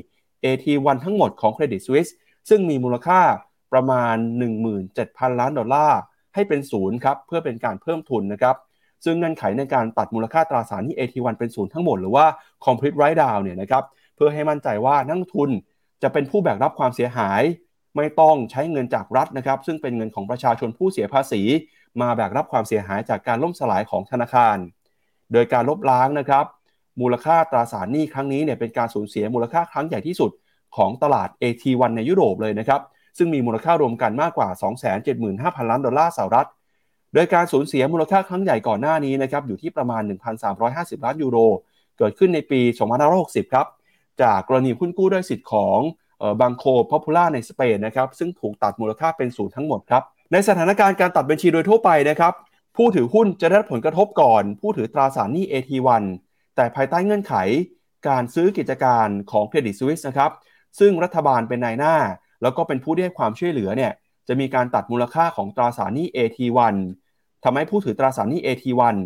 [0.44, 2.12] AT1 ทั้งหมดของ Credit Suisse
[2.48, 3.20] ซึ่งมีมูลค่า
[3.72, 4.16] ประมาณ
[4.78, 5.98] 17,000 ล้านดอลลาร์
[6.34, 8.56] ให้เป็นศูนย์ครับเพื่อเป็นการเพิ่มทุนนะครับ
[9.04, 12.26] ซึ่งเงื่อนไขในการตัดมูลค่าตราสารหนี้ AT1 เป็นศูนย์ทั้งหมดหรือว่า
[12.64, 13.84] complete write down เนี่ยนะครับ
[14.16, 15.50] เพื่อให้มั่นใจว่านักทุน
[16.02, 17.42] จะเป็นผู้แบกรับความเสียหาย
[17.96, 21.42] ไม่ต้องใช้เงินจากรัฐนะครับ ซึ่งเป็นเงินของประชาชนผู้เสียภาษี
[22.00, 24.56] มาแบกรับความเสียหายจากการล่มสลายของธนาคาร
[25.32, 26.44] โดยการลบล้างนะครับ
[27.00, 30.30] มูลค่าตราสารหนี้ครั้งนี้เนี่ยเป็นการสูญเสียมูลค่าครั้งใหญ่ที่สุด
[30.76, 32.80] ของตลาด AT1 ในยุโรปเลยนะครับ
[33.18, 34.48] ซึ่งมีมูลค่ารวมกันมากกว่า
[35.08, 36.48] 275,000 ล้านดอลลาร์สหรัฐ
[37.14, 40.02] โดยการสูญเสียมูลค่าครั้งใหญ่ก่อนหน้านี้นะครับอยู่ที่ประมาณ
[40.54, 41.38] 1,350 ล้านยูโร
[41.98, 42.60] เกิดขึ้นในปี
[43.06, 43.66] 2560 ครับ
[44.22, 45.78] จากกรณีหุ้นกู้ด้วยสิทธิ์ของ
[46.40, 52.32] บังโคพอพูล่าในสเปนนะครับซึ่งถูกตัดมูลค่าเป็นศูนย์ทั้งหมดครับในสถานการณ์การตัดบัญชีโดยทั่วไปนะครับ
[52.76, 56.04] ผู้ถือหุ้นจะได้รับผลกระทบก่อน ผู้ถือตราสารหนี้ AT1
[56.56, 57.34] แต่ภายใต้เงื่อนไข
[58.08, 60.30] การซื้อกิจการของเครดิตสวิสนะครับ
[60.78, 61.96] ซึ่งรัฐบาลเป็นนายหน้า
[62.42, 63.92] แล้วก็เป็นผู้ได้ความช่วยเหลือเนี่ย
[64.28, 66.74] จะมีการตัดมูลค่าของตราสารหนี้ AT1
[67.44, 68.96] ทำให้ผู้ถือตราสารหนี้ AT1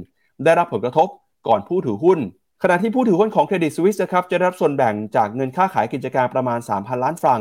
[0.45, 1.09] ได้รับผลกระทบ
[1.49, 2.19] ก่อนผู้ถือหุ้น
[2.63, 7.41] ขณะที่ผู้ถือหุ้นของเครดิตสวิสนะครับจะได้รับส่วนแบ่งจากเงินค่าขายกิจการประมาณ 3,000 ล้านฟรัง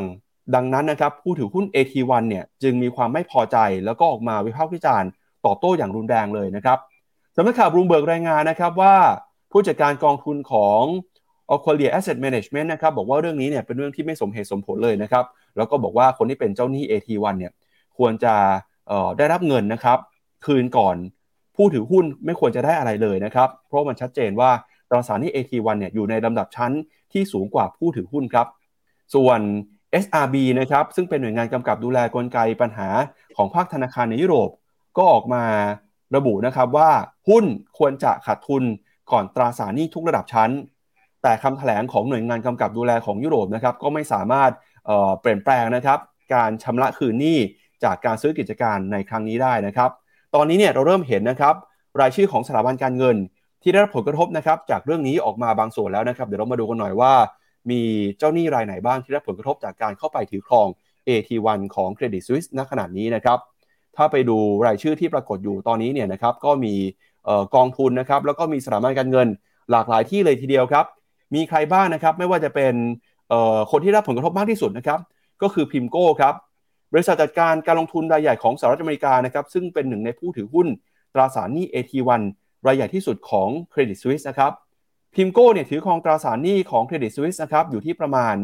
[0.55, 5.09] ดังนั้นนะครับผู้ถือหุ้น AT1 เนี่ยจึงมีความไม่พอใจแล้วก็ออกมาวิพากษ์วิจารณ์
[5.45, 6.77] ตอบโต้อย่างรุนแรงเลยนะครับ
[7.35, 8.95] สำนักข่าวบลูเบิร์กรายงานนะครับว่า
[9.51, 10.81] ผู้จัดการกองทุนของ
[11.55, 15.25] a q u a l i a Asset Management นะครับบอกว่าเรื่องนี้เนี่ยเป็นเรื่องที่ไม่สมเหตุสมผลเลยนะครับ
[15.57, 17.51] แล้วก็บอกว่าคนที่เป็นเจ้าหนี้ AT1 เนี่ย
[17.97, 18.35] ควรจะ
[19.17, 19.97] ได้รับเงินนะครับ
[20.45, 20.95] คืนก่อน
[21.55, 24.51] ผู้ถือหุ้นไม่ควรจะได้อะไรเลยนะครับ เพราะมันชัดเจนว่า
[24.89, 26.71] ตราสารหนี้ AT1 เนี่ยอยู่ในลำดับชั้น
[27.13, 28.47] ที่สูงกว่าผู้ถือหุ้นครับ
[29.15, 29.39] ส่วน
[30.03, 32.89] SRB นะครับซึ่งเป็นหน่วยงานกำกับดูแลกลไกปัญหา
[33.37, 34.49] ของภาคธนาคารในยุโรป
[34.99, 35.43] ก็ออกมา
[36.15, 36.89] ระบุนะครับว่า
[37.29, 37.45] หุ้น
[37.77, 38.63] ควรจะขาดทุน
[39.11, 40.51] ก่อนตราสารหนี้ทุกระดับชั้น
[41.23, 44.51] แต่คำแถลงของหน่วยงานกำกับดูแลของยุโรปนะครับก็ไม่สามารถ
[44.85, 45.99] เเปลี่ยนแปลงนะครับ
[46.33, 47.37] การชำระคืนหนี้
[47.83, 49.89] จากการซื้อกิจการในครั้งนี้ได้นะครับ
[50.35, 51.55] ตอนนี้เนี่ยเราเริ่มเห็นนะครับ
[51.99, 53.17] รายชื่อของสถาบันการเงิน
[53.63, 57.13] ที่ได้รับผลกระทบนะครับจากเรื่องนี้ออกมาบางส่วนแล้วนะครับ เดี๋ยวเรามาดูกันหน่อยว่า
[57.71, 57.81] มี
[58.17, 60.67] เจ้าหนี้รายไหนบ้างที่ได้รับผลกระทบจากการเข้าไปถือครอง
[61.07, 63.37] AT1 ของ Credit Suisse ณขณะนี้นะครับ
[63.99, 66.73] ถ้าไปดูรายชื่อที่ปรากฏอยู่ตอนนี้เนี่ยนะครับก็มี
[67.55, 69.27] กองทุนนะครับแล้วก็มีสถาบันการเงิน
[69.71, 70.85] หลากหลายที่เลยทีเดียวครับ
[71.35, 72.73] มีใครบ้างนะครับไม่ว่าจะเป็น
[73.71, 74.99] คนที่รับผลกระทบมากที่สุดนะครับ
[75.41, 76.33] ก็คือ PIMCO ครับ
[76.93, 80.67] บริษัทจัดการการลงทุนรายใหญ่ของสหรัฐอเมริกานะครับซึ่งเป็นหนึ่งในผู้ถือหุ้น
[81.13, 82.21] ตราสารหนี้ AT1
[82.67, 84.51] รายใหญ่ที่สุดของ Credit Suisse นะครับ
[85.15, 88.35] PIMCO เนี่ยถือครองตราสารหนี้ของ Credit Suisse นะครับอยู่ที่ประมาณ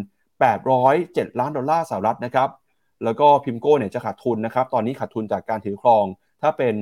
[0.66, 2.50] 807 ล้านดอลลาร์สหรัฐนะครับ
[3.04, 6.06] แล้วก็ PIMCO เนี่ยจะขาดทุนนะครับตอนนี้ขาดทุนจากการถือครอง
[6.42, 6.76] ถ้าเป็น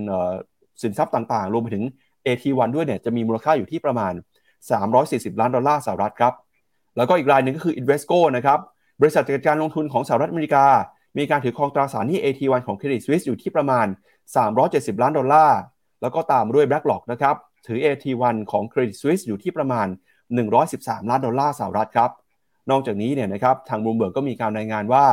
[0.82, 1.84] สินทรัพย์ต่างๆ รวมไปถึง
[2.26, 4.14] AT1 ด้วยเนี่ยจะมีมูลค่าอยู่ที่ประมาณ
[4.78, 6.34] 340 ล้านดอลลาร์สหรัฐครับ
[6.98, 8.60] แล้วก็อีกรายหนึ่งก็คือ Invesco นะครับ
[9.02, 10.66] บริษัทจัดการลงทุนของสหรัฐอเมริกา
[11.18, 13.88] มีการถือครองตราสารหนี้ AT1 ของ Credit Suisse อยู่ที่ประมาณ
[14.44, 15.60] 370 ล้านดอลลาร์
[16.02, 17.36] แล้วก็ตามด้วย BlackRock นะครับ
[17.68, 19.88] ถือ AT1 ของ Credit Suisse อยู่ที่ประมาณ
[20.48, 22.12] 113 ล้านดอลลาร์สหรัฐครับ
[22.72, 25.06] นอกจากนี้เนี่ยนะครับทางบูมเบิร์กก็มีการรายงานว่า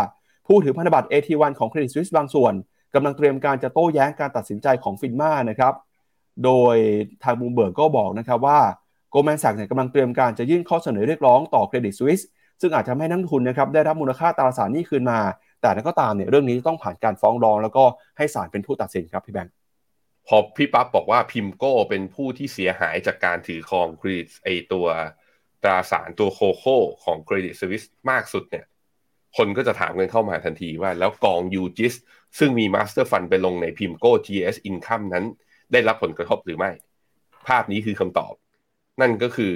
[0.46, 2.54] ผู้ถือพันธบัตร AT1 ของ Credit Suisse บางส่วน
[2.94, 5.74] กำลังเตรียมการจะโต้แย้งการตัดสินใจของ FINMA นะครับ
[6.44, 6.76] โดย
[7.24, 8.58] ทางบูมเบิร์กก็บอกนะครับว่า
[9.10, 12.24] Goldman Sachs เนี่ยกำลังเตรียมการจะยื่นข้อเสนอเรียกร้องต่อ Credit Suisse
[12.60, 15.20] ซึ่งอาจจะให้นักลงทุนนะครับได้รับมูลค่าตราสารหนี้คืนมา
[15.60, 17.84] แต่นั้นก็ตามเนี่ยเรื่องนี้ต้องผ่านการฟ้องร้อง แล้วก็
[18.16, 19.54] ให้ศาลเป็นผู้ตัดสินครับพี่แบงค์
[20.26, 24.86] พอพี่ปั๊บบอกว่า PIMCO เป็นผู้ที่เสียหายจากการถือครองเครดิตไอ้ตัว
[25.62, 28.64] ตราสารตัว CoCo ของ Credit Suisseมากสุดเนี่ย
[29.36, 31.94] คนก็จะถามกันเข้ามาทันทีว่าแล้วกองยูจิส
[32.38, 35.24] ซึ่งมีมาสเตอร์ฟันไปลงในพิมโก้ GS Income นั้น
[35.72, 36.70] ได้รับผลกระทบหรือไม่
[37.46, 38.32] ภาพนี้คือคำตอบ
[39.00, 39.52] นั่นก็คือ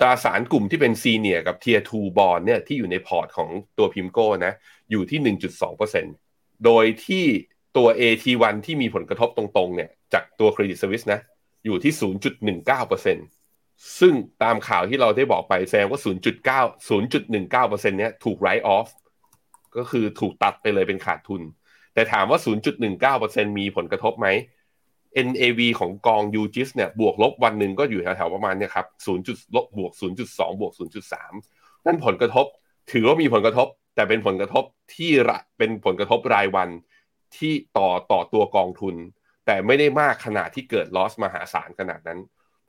[0.00, 4.52] ตราสารกลุ่มที่เป็น Senior กับ Tier 2 Bond เนี่ยที่อยู่ในพอร์ตของตัว PIMCO นะ
[4.90, 5.36] อยู่ที่
[5.92, 7.24] 1.2%โดยที่
[7.76, 11.20] ตัว AT1 ที่มีผลกระทบตรงๆเนี่ยจากตัว Credit Suisse นะ
[11.64, 11.92] อยู่ที่
[12.62, 13.41] 0.19%
[14.00, 18.88] ซึ่งตามข่าวที่เราได้บอกไปแสดงว่า 0.9 0.19%เนี้ยถูกไรออฟ
[19.76, 21.42] ก็คือถูกตัดไปเลยเป็นขาดทุน
[21.94, 22.38] แต่ถามว่า
[22.98, 24.28] 0.19%มีผลกระทบไหม
[25.26, 30.72] NAV ของกอง UGIS เนี่ยบวกลบวันหนึ่งก็อยู่แถวๆประมาณเนี่ยครับ0จุดลบบวก 0.2 บวก
[31.28, 32.46] 0.3 นั่นผลกระทบ
[32.92, 35.10] ถือว่ามีผลกระทบ แต่เป็นผลกระทบที่
[35.58, 36.68] เป็นผลกระทบรายวัน
[37.36, 38.94] ที่ต่อต่อตัวกองทุน
[39.46, 42.18] แต่ไม่ได้มากขนาดที่เกิดลอสมหาศาลขนาดนั้น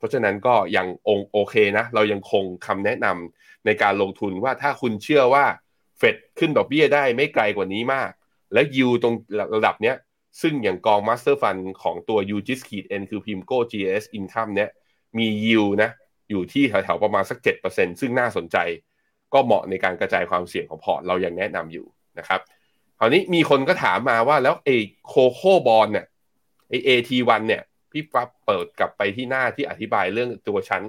[0.04, 5.44] ราะฉะนั้นก็ยังองโอเคนะ เรายังคงคำแนะนำในการลงทุนว่าถ้าคุณเชื่อว่า
[5.98, 8.10] เฟดขึ้นดอกเบี้ยได้ไม่ไกลกว่านี้มาก
[8.52, 9.14] และยูตรง
[9.56, 9.96] ระดับเนี้ย
[10.42, 14.70] ซึ่งอย่างกอง Master Fund ของตัว UGIS ขีด N คือ PIMCO GS Income เนี้ย
[15.18, 15.90] มียิวนะ
[16.30, 17.38] อยู่ที่แถวๆประมาณสัก
[17.70, 18.56] 7%ซึ่งน่าสนใจ
[19.32, 21.86] ก็เหมาะในการกระจายความเสี่ยงของพอร์ตเรายังแนะนำอยู่
[22.18, 22.40] นะครับ
[22.98, 26.06] คราวนี้มีคนก็ถามมาว่าแล้วไอ้โคโค่บอลเนี่ย
[26.68, 27.62] ไอ้ AT1 เนี่ย
[27.94, 30.82] พี่ปั๊บเปิดกลับไปที่หน้าที่อธิบายเรื่องตัวชั้น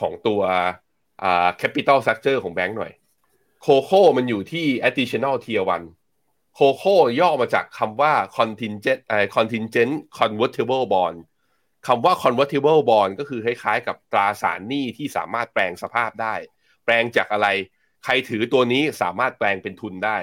[0.00, 0.40] ของตัว
[1.22, 2.92] อ่า capital structure ของแบงก์หน่อย
[3.62, 5.64] โคโค่มันอยู่ที่ additional tier
[6.10, 11.18] 1โคโค่ย่อมาจากคำว่า contingent เอ่อ contingent convertible bond
[11.86, 16.34] คำว่า convertible bond ก็คือคล้ายๆ กับตราสารหนี้ที่สามารถแปลงสภาพได้
[16.84, 17.48] แปลงจากอะไร
[18.04, 20.18] ใครถือตัวนี้สามารถแปลงเป็นทุนได้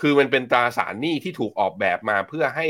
[0.00, 2.66] คือมันเป็นตราสารหนี้ที่ถูกออกแบบมาเพื่อให้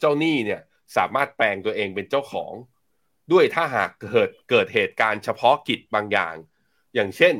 [0.00, 0.60] เจ้าหนี้เนี่ย
[0.96, 2.52] สามารถแปลงตัวเองเป็นเจ้าของ
[3.32, 6.34] ด้วยถ้าหากเกิดเกิดเหตุการณ์เฉพาะกิจบางอย่าง
[6.94, 7.34] อย่างเช่น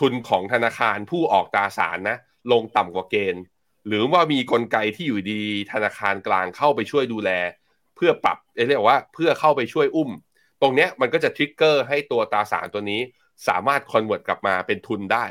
[0.00, 2.18] ทุนของธนาคารผู้ออกตราสารนะ
[2.52, 3.42] ลงต่ำกว่าเกณฑ์
[3.86, 5.42] หรือว่ามีกลไกที่อยู่ดี
[5.72, 7.30] ธนาคารกลางเข้าไปช่วยดูแล
[7.96, 8.38] เพื่อปรับ
[8.68, 10.10] เรียกว่าเพื่อเข้าไปช่วยอุ้ม
[10.62, 13.00] ตรงนี้มันก็จะ trigger ให้ตัวตราสารตัวนี้
[13.48, 15.26] สามารถ convert กลับมาเป็นทุนได้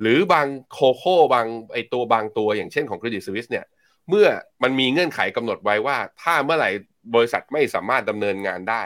[0.00, 3.64] หรือบาง CoCo บางไอ้ตัวบางตัวอย่างเช่นของ Credit Suisse เนี่ย
[4.08, 4.26] เมื่อ
[4.62, 6.70] มันมีเงื่อนไขกำหนดไว้ว่า ถ้าเมื่อไหร่
[7.14, 8.82] บริษัทไม่สามารถดำเนินงานได้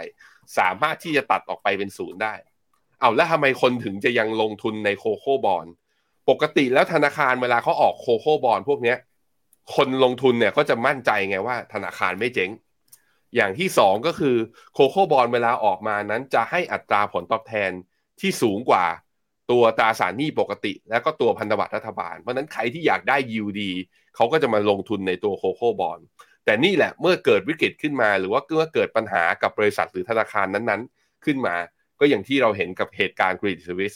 [0.59, 2.35] สามารถที่จะตัดออกไปเป็นศูนย์ได้
[3.01, 5.67] เอาแล้วทำไมคนถึงจะยังลงทุนใน CoCo Bond
[6.31, 8.99] ปกติแล้วธนาคารเวลาเขาออก CoCo Bond พวกเนี้ย
[9.75, 12.51] คนลงทุนเนี่ยก็จะมั่นใจไงว่า ธนาคารไม่เจ๊ง
[13.37, 14.37] อย่างที่สองก็คือ
[14.73, 17.71] โคโค่บอลเวลาออกมานั้นจะให้อัตราผลตอบแทน
[18.21, 18.85] ที่สูงกว่า
[19.51, 23.71] ตัวตราสารหนี้ปกติ แล้วก็ตัวพันธบัตรรัฐบาล เพราะนั้นใครที่อยากได้ยิวดี
[24.17, 25.99] เขาก็จะมาลงทุนในตัวโคโค่บอล
[26.45, 31.57] แต่นี่แหละเมื่อเกิดวิกฤตขึ้นมา หรือว่าเมื่อเกิดปัญหากับบริษัทหรือธนาคารนั้นๆ ขึ้นมา
[32.01, 33.95] ก็อย่างที่เราเห็นกับเหตุการณ์ครดิตสวิส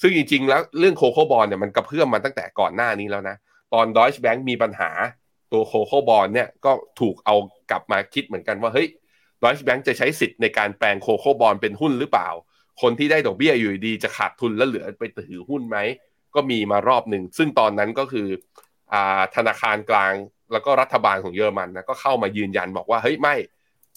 [0.00, 3.36] ซึ่งจริงๆ แล้วเรื่องโคโค่บอลเนี่ยมันกระเพื่อมมาตั้งแต่ก่อนหน้านี้แล้วนะ
[3.74, 4.90] ตอนดอยช์แบงก์มีปัญหา
[5.52, 7.34] ตัวโคโค่บอลเนี่ยก็ถูกเอา
[7.70, 8.88] กลับมาคิดเหมือนกันว่าเฮ้ย
[9.42, 12.28] ดอยช์แบงก์จะใช้สิทธิ์ในการแปลงโคโค่บอลเป็นหุ้นหรือเปล่า
[12.82, 15.78] คนที่ได้ดอกเบี้ยอยู่ดีจะขาดทุนแล้วเหลือไปถือหุ้นไหม
[16.34, 18.28] ก็มีมารอบหนึ่งซึ่งตอนนั้นก็คือ
[19.36, 20.14] ธนาคารกลาง
[20.52, 23.34] แล้วก็รัฐบาลของเยอรมันนะก็เข้ามายืนยันบอกว่าเฮ้ยไม่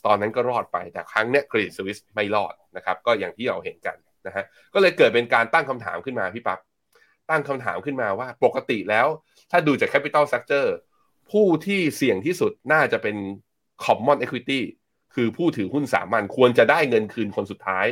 [0.06, 6.60] ตอนนั้นก็รอดไปแต่ครั้งเนี้ยเครดิตสวิสไม่รอดนะครับก็อย่างที่เราเห็นกันนะฮะก็เลยเกิดเป็นการตั้งคำถามขึ้นมาพี่ปับ๊บ
[7.30, 9.08] ตั้งคำถามขึ้นมาว่าปกติแล้ว
[9.52, 10.70] ถ้าดูจาก Capital Structure
[11.32, 13.16] ผู้ที่เสี่ยงที่สุดน่าจะเป็น
[13.84, 14.62] Common Equity
[15.16, 17.86] คือผู้ถือหุ้นสามัญควรจะได้เงินคืนคนสุดท้าย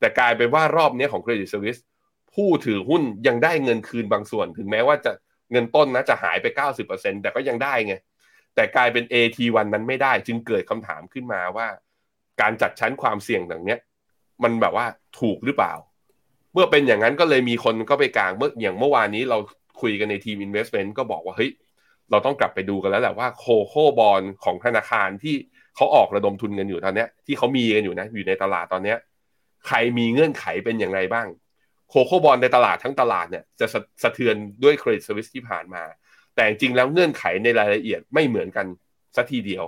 [0.00, 1.80] แต่กลายเป็นว่ารอบนี้ของ Credit Suisse
[2.34, 5.12] ผู้ถือหุ้นยังได้เงินคืนบางส่วน ถึงแม้ว่าจะ
[5.52, 6.46] เงินต้นนะจะหายไป
[6.84, 7.94] 90%แต่ก็ยังได้ไง
[8.54, 11.66] แต่กลายเป็น AT1 นั้นไม่ได้ จึงเกิดคำถามขึ้นมาว่า
[12.40, 13.80] การจัดชั้นความเสี่ยงอย่างเนี้ย
[14.42, 14.86] มันแบบว่า
[15.20, 15.74] ถูกหรือเปล่า
[16.52, 19.38] เมื่อเป็นอย่างนั้นก็เลยมีคนก็ไปกลางเมื่ออย่างเมื่อวานนี้เรา
[19.80, 21.50] คุยกันในทีม Investment ก็บอกว่าเฮ้ย
[22.10, 25.34] เราต้องกลับไปดูกันแล้วแหละว่าโคโคบอลของธนาคารที่
[25.76, 28.98] เขาออกระดมทุนกันอยู่ตอนเนี้ยที่เขามีกันอยู่นะ อยู่ในตลาดตอนเนี้ย
[29.66, 31.26] ใครมีเงื่อนไขเป็นอย่างไรบ้าง
[31.88, 33.66] โคโคบอลในตลาดทั้งตลาดเนี่ยจะ
[34.02, 35.82] สะเทือนด้วยเครดิตสวิสที่ผ่านมา
[36.34, 38.66] แต่จริงแล้วเงื่อนไขในรายละเอียดไม่เหมือนกัน
[39.16, 39.64] สัทีเดียว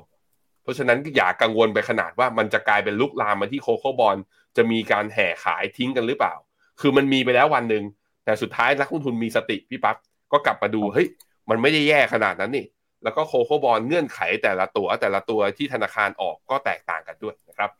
[0.62, 4.16] เพราะฉะนั้นอย่ากังวลไปขนาดว่ามันจะกลายเป็นลุกลามมาที่โคโคบอล
[4.56, 6.35] จะมีการแห่ขายทิ้งกันหรือเปล่า
[6.80, 7.85] คือมันมีไปแล้ววันหนึ่ง
[8.24, 9.96] แต่สุดท้ายนักลงทุนมีสติพี่ปั๊บ
[10.33, 11.06] ก็กลับมาดูเฮ้ย
[11.50, 12.66] มันไม่ได้แย่ขนาดนั้นนี่
[13.02, 17.70] แล้วก็โคโคบอลเงื่อนไขแต่ละตัวแต่ละตัวที่ธนาคารออกก็แตกต่างกันด้วยนะครับ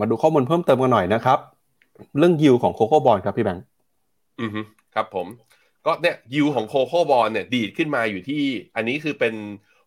[0.00, 1.38] มาดูข้อมูลเพิ่มเติมกันหน่อยนะครับ
[2.18, 3.64] เรื่องยิวของโคโค่บอลครับพี่แบงค์
[4.40, 4.60] อือฮึ
[4.94, 5.26] ครับผม
[5.86, 8.42] ก็เนี่ยยิวของโคโค่บอลเนี่ยดีดขึ้นมาอยู่ที่
[8.76, 9.34] อันนี้คือเป็น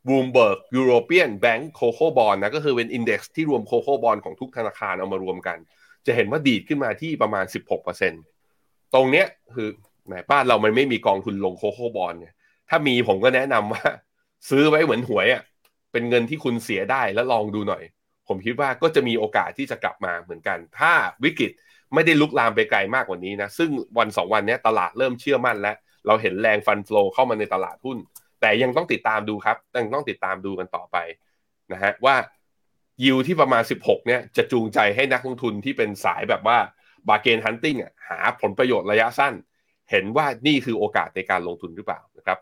[0.08, 5.58] Bloomberg European Bank Coco Bond นะก็คือเป็นอินเด็กซ์ที่รวมโคโค่บอลของทุกธนาคารเอามารวมกัน
[6.06, 8.24] จะเห็นว่าดีดขึ้นมาที่ประมาณ 16%
[8.94, 9.70] ตรงเนี้ยคือ
[10.06, 12.34] แหมบ้านเรามันไม่มีกองทุนลงโคโค่บอลเนี่ย
[12.70, 13.84] ถ้ามีผมก็แนะนำว่า
[14.50, 15.44] ซื้อไว้เหมือนหวยอะ่ะ
[15.92, 17.84] เป็นเงินที่คุณเสียได้แล้วลองดูหน่อย
[18.28, 20.94] ผมคิดว่าก็จะมีโอกาสที่จะกลับมาเหมือนกัน ถ้า
[21.24, 21.52] วิกฤต
[21.94, 25.76] ไม่ได้ลุกลามไปไกลมากกว่านี้นะซึ่งวันสองวันนี้ตลาดเริ่มเชื่อมั่นแล้ว
[26.08, 27.98] เราเห็นแรงฟันฟลอเข้ามาในตลาดหุ้น
[28.42, 30.98] แต่ยังต้องติดตามดูครับยังต้องติดตามดูกันต่อไป
[31.74, 32.16] นะฮะว่า
[33.04, 36.58] ยิวที่ประมาณ 16เนี่ยจะจูงใจให้นักลงทุนที่เป็นสายแบบว่า
[37.08, 37.76] บาเกนฮันติง
[38.08, 39.34] หาผลประโยชน์ระยะสั้น
[39.92, 42.38] เห็นว่านี่คือโอกาสในการลงทุนหรือเปล่านะครับ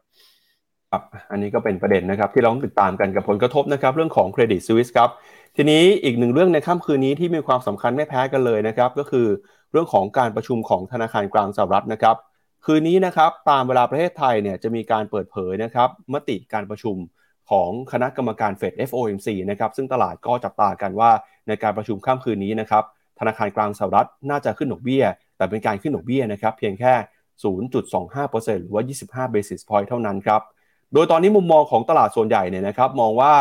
[0.92, 5.10] ครับอันนี้ก็เป็นประเด็นนะครับที่เราต้องติดตามกันกับผลกระทบนะครับเรื่องของเครดิตสวิสครับ
[5.56, 9.28] ทีนี้อีกหนึ่งเรื่องในค่ำคืนนี้ที่มีความสำคัญไม่แพ้กันเลยนะครับก็คือ
[9.72, 12.16] เรื่องของการประชุมของธนาคารกลางสหรัฐนะครับ
[12.66, 16.96] คืนนี้นะครับตามเวลาประเทศไทยเนี่ยจะมีการเปิดเผยนะครับมติการประชุม
[17.52, 21.12] ของคณะกรรมการเฟด FOMC นะครับซึ่งตลาดก็จับตากันว่า
[21.48, 22.84] ในการประชุมค่ำคืนนี้นะครับ
[23.20, 25.04] ธนาคารกลางสหรัฐน่าจะขึ้นดอกเบี้ย
[25.38, 26.94] แต่เป็นการขึ้นดอกเบี้ยนะครับเพียงแค่
[27.44, 28.84] 0.25%หรือว่า
[29.28, 30.42] 25 basis point เท่านั้นครับ
[30.94, 33.34] โดยตอนนี้มุมมองของตลาดส่วนใหญ่เนี่ยนะครับมองว่า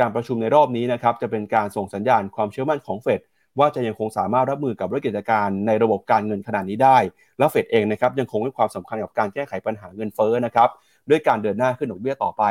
[0.00, 3.20] การประชุมในรอบนี้นะครับจะเป็นการส่งสัญญาณความเชื่อมั่นของเฟด
[3.58, 6.98] ว่าจะยังคงสามารถรับมือกับวิกฤตการณ์ในระบบการเงินขนาดนี้ได้
[7.38, 10.68] และเฟดเองนะครับยังคงให้ความสำคัญกับการแก้ไขปัญหาเงินเฟ้อนะครับ
[11.10, 12.42] ด้วยการเดินหน้าขึ้นดอกเบี้ยต่อไป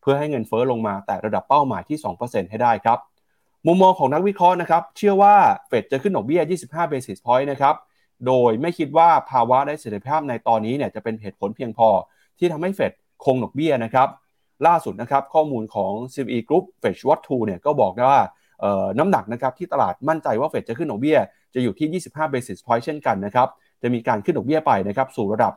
[0.00, 2.98] เพื่อให้เงินเฟ้อลงมาแต่ระดับเป้าหมายที่ 2%ให้ได้ครับ
[3.66, 5.34] มุมมองของนักวิเคราะห์นะครับเชื่อว่า
[5.68, 7.74] เฟดจะขึ้นดอกเบี้ย 25 basis point นะครับ
[8.26, 11.88] โดยไม่คิดว่าภาวะได้เสถียรภาพในตอนนี้เนี่ยจะเป็นเหตุผลเพียงพอ
[12.38, 12.92] ที่ทำให้เฟด
[13.24, 14.08] คงดอกเบี้ยนะครับ
[14.66, 18.20] ล่าสุดนะครับข้อมูลของ CBE Group Fetch What to เนี่ยก็บอกว่า
[18.98, 21.18] น้ำหนักนะครับที่ตลาดมั่นใจว่าเฟดจะขึ้นดอกเบี้ย
[21.54, 23.48] จะอยู่ที่ 25 basis point เช่นกันนะครับ
[23.82, 25.52] จะมีการขึ้นดอกเบี้ยไปนะครับสู่ระดับ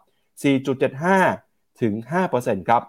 [0.89, 1.93] 4.75 ถึง
[2.31, 2.81] 5%ครับ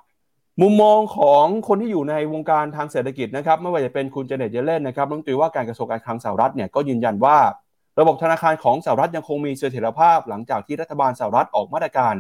[0.63, 7.39] มุมมองของคนที่อยู่ในวงการทางเศรษฐกิจนะครับไม่ว่าจะเป็นคุณเจเน็ตเยเลนนะครับรัฐมนตรีว่าการกระทรวงการคลังสหรัฐเนี่ยก็ยืนยันว่า
[8.01, 12.15] ระบบธนาคารของสหรัฐยังคงมีเสถียรภาพ หลังจากที่รัฐบาลสหรัฐออกมาตรการ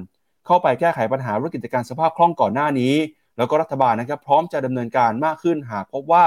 [0.46, 2.94] เข้าไปแก้ไขปัญหาวิกฤตการสภาพคล่องก่อนหน้านี้
[3.36, 6.24] แล้วก็รัฐบาลนะครับพร้อมจะดำเนินการมากขึ้นหากพบว่า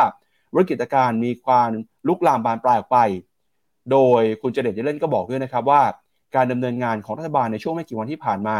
[0.55, 1.69] วิกฤตการณ์มีความ
[2.07, 2.99] ลุกลามบานปลายออกไป
[3.91, 5.81] โดยคุณเจเน็ตเยลเลนก็บอกด้วยนะครับว่า
[6.35, 8.57] การดำเนินงานของรัฐบาลในช่วงไม่กี่วันที่ผ่านมา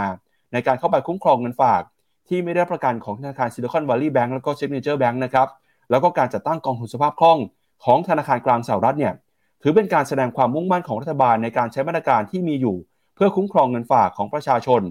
[0.53, 1.81] ในการเข้าไปคุ้มครองเงินฝาก
[2.27, 5.47] ที่ไม่ได้ประกันของธนาคาร Silicon Valley Bank แล้วก็ Signature Bank นะครับ
[5.89, 7.37] แล้วก็การจัดตั้งกองทุนสภาพคล่อง
[7.85, 9.13] ของธนาคารกลางสหรัฐเนี่ย
[9.61, 12.75] ถือเป็นการแสดงความมุ่งมั่นของรัฐบาลในการใช้มาตรการที่มีอยู่
[13.15, 14.81] เพื่อคุ้มครองเงินฝากของประชาชน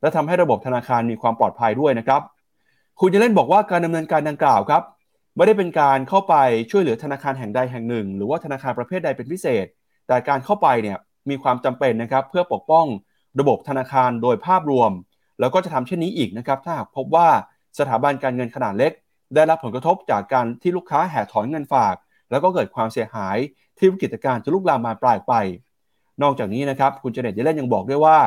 [0.00, 2.22] และทำให้ระบบธนาคารมีความปลอดภัยด้วยนะครับ
[3.00, 4.82] คุณจะเล่นบอกว่าการดำเนินการดังกล่าวครับ
[5.36, 6.34] ไม่ได้เป็นการเข้าไป
[6.70, 9.66] ช่วยเหลือธนาคารแห่งใดแห่งหนึ่ง หรือว่าธนาคารประเภทใดเป็นพิเศษ
[10.06, 10.98] แต่การเข้าไปเนี่ย
[11.30, 12.86] มีความจำเป็นนะครับเพื่อปกป้อง
[13.40, 14.90] ระบบธนาคารโดยภาพรวม
[15.40, 17.28] แล้วก็จะทำเช่นนี้อีกนะครับถ้าหากพบว่า
[17.78, 18.92] สถาบันการเงินขนาดเล็ก
[19.34, 21.94] ได้รับผลกระทบจากการที่ลูกค้าแห่ถอนเงินฝาก
[22.30, 23.36] แล้วก็เกิดความเสียหาย
[23.78, 25.32] ที่วิกฤตการณ์จะลุกลามมาปลายไป
[26.22, 28.18] นอกจากนี้นะครับคุณเจเน็ตเยเลนยังบอกด้วยว่า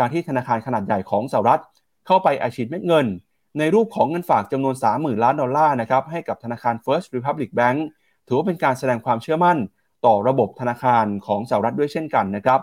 [0.00, 1.60] การที่ธนาคารขนาดใหญ่ของสหรัฐ
[2.06, 3.06] เข้าไปอาชีพเม็ดเงิน
[3.58, 7.78] ในรูปของเงินฝากจำนวน 30,000 ล้านดอลลาร์นะครับให้กับธนาคาร First Republic Bank
[8.26, 9.58] ถือว่าเป็นการแสดงความเชื่อมั่น
[10.06, 12.60] ต่อระบบธนาคารของสหรัฐด้วยเช่นกันนะครับ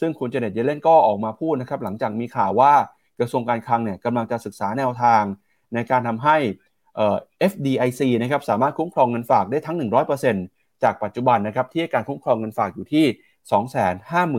[0.00, 2.72] ซึ่งคุณเจเน็ตเยเลนก็ออกมาพูดนะครับหลังจากมีข่าวว่า
[3.18, 5.22] กระทรวงการคลังเนี่ยกำลังจะศึกษาแนวทาง
[5.74, 6.36] ในการทำให้
[7.50, 9.76] FDIC นะครับสามารถคุ้มครองเงินฝากได้ทั้ง
[10.30, 13.06] 100%จากปัจจุบันนะครับที่การคุ้มครองเงินฝากอยู่ที่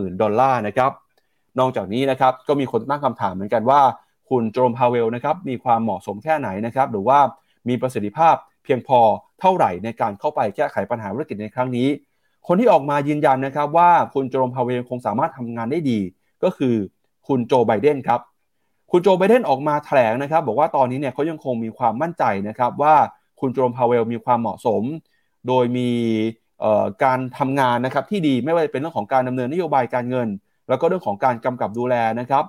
[0.08, 0.92] 250,000 ดอลลาร์นะครับ
[1.60, 3.80] นอกจากนี้นะครับก็มีคนตั้งคำถามเหมือนกันว่า
[4.30, 7.18] คุณโจมพาเวลนะครับมีความเหมาะสมแค่ไหนนะครับหรือว่า
[7.68, 9.00] มีประสิทธิภาพเพียงพอ
[9.40, 11.88] เท่าไหร่ในการเข้าไปแก้ไขปัญหาธุรกิจในครั้งนี้
[12.46, 16.00] คนที่ออกมายืนยันนะครับว่าคุณโจมพาเวลคงสามารถทำงานได้ดี
[16.42, 16.74] ก็คือ
[17.28, 18.20] คุณโจไบเดนครับ
[18.90, 22.94] คุณโจไบเดนออกมาแถลงนะครับ บอกว่าตอนนี้เนี่ยเขายังคงมีความมั่นใจนะครับว่า
[23.40, 24.82] คุณเจอโรมพาวเวลมีความเหมาะสม
[25.48, 25.90] โดยมี
[27.04, 30.28] การทำงานนะครับที่ดีไม่ว่าจะเป็นเรื่องของการดำเนินนโยบายการเงิน
[30.68, 32.44] แล้วก็เรื่องของการกำกับดูแลนะครับ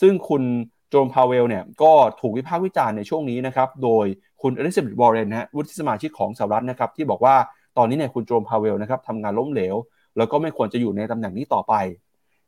[0.00, 0.42] ซึ่งคุณเจอ
[0.90, 4.06] โรมพาวเวลเนี่ยก็ถูกวิพากษ์วิจารณ์ในช่วงนี้นะครับ โดย
[4.42, 7.34] คุณอลิซาเบธวอร์เรนนะวุฒิสมาชิกของสหรัฐนะครับ ที่บอกว่า
[7.78, 9.76] ตอนนี้เนี่ยคุณเจอโรมพาวเวลนะครับทำงานล้มเหลว
[10.16, 11.74] แล้วก็ไม่ควรจะอยู่ในตำแหน่งนี้ต่อไป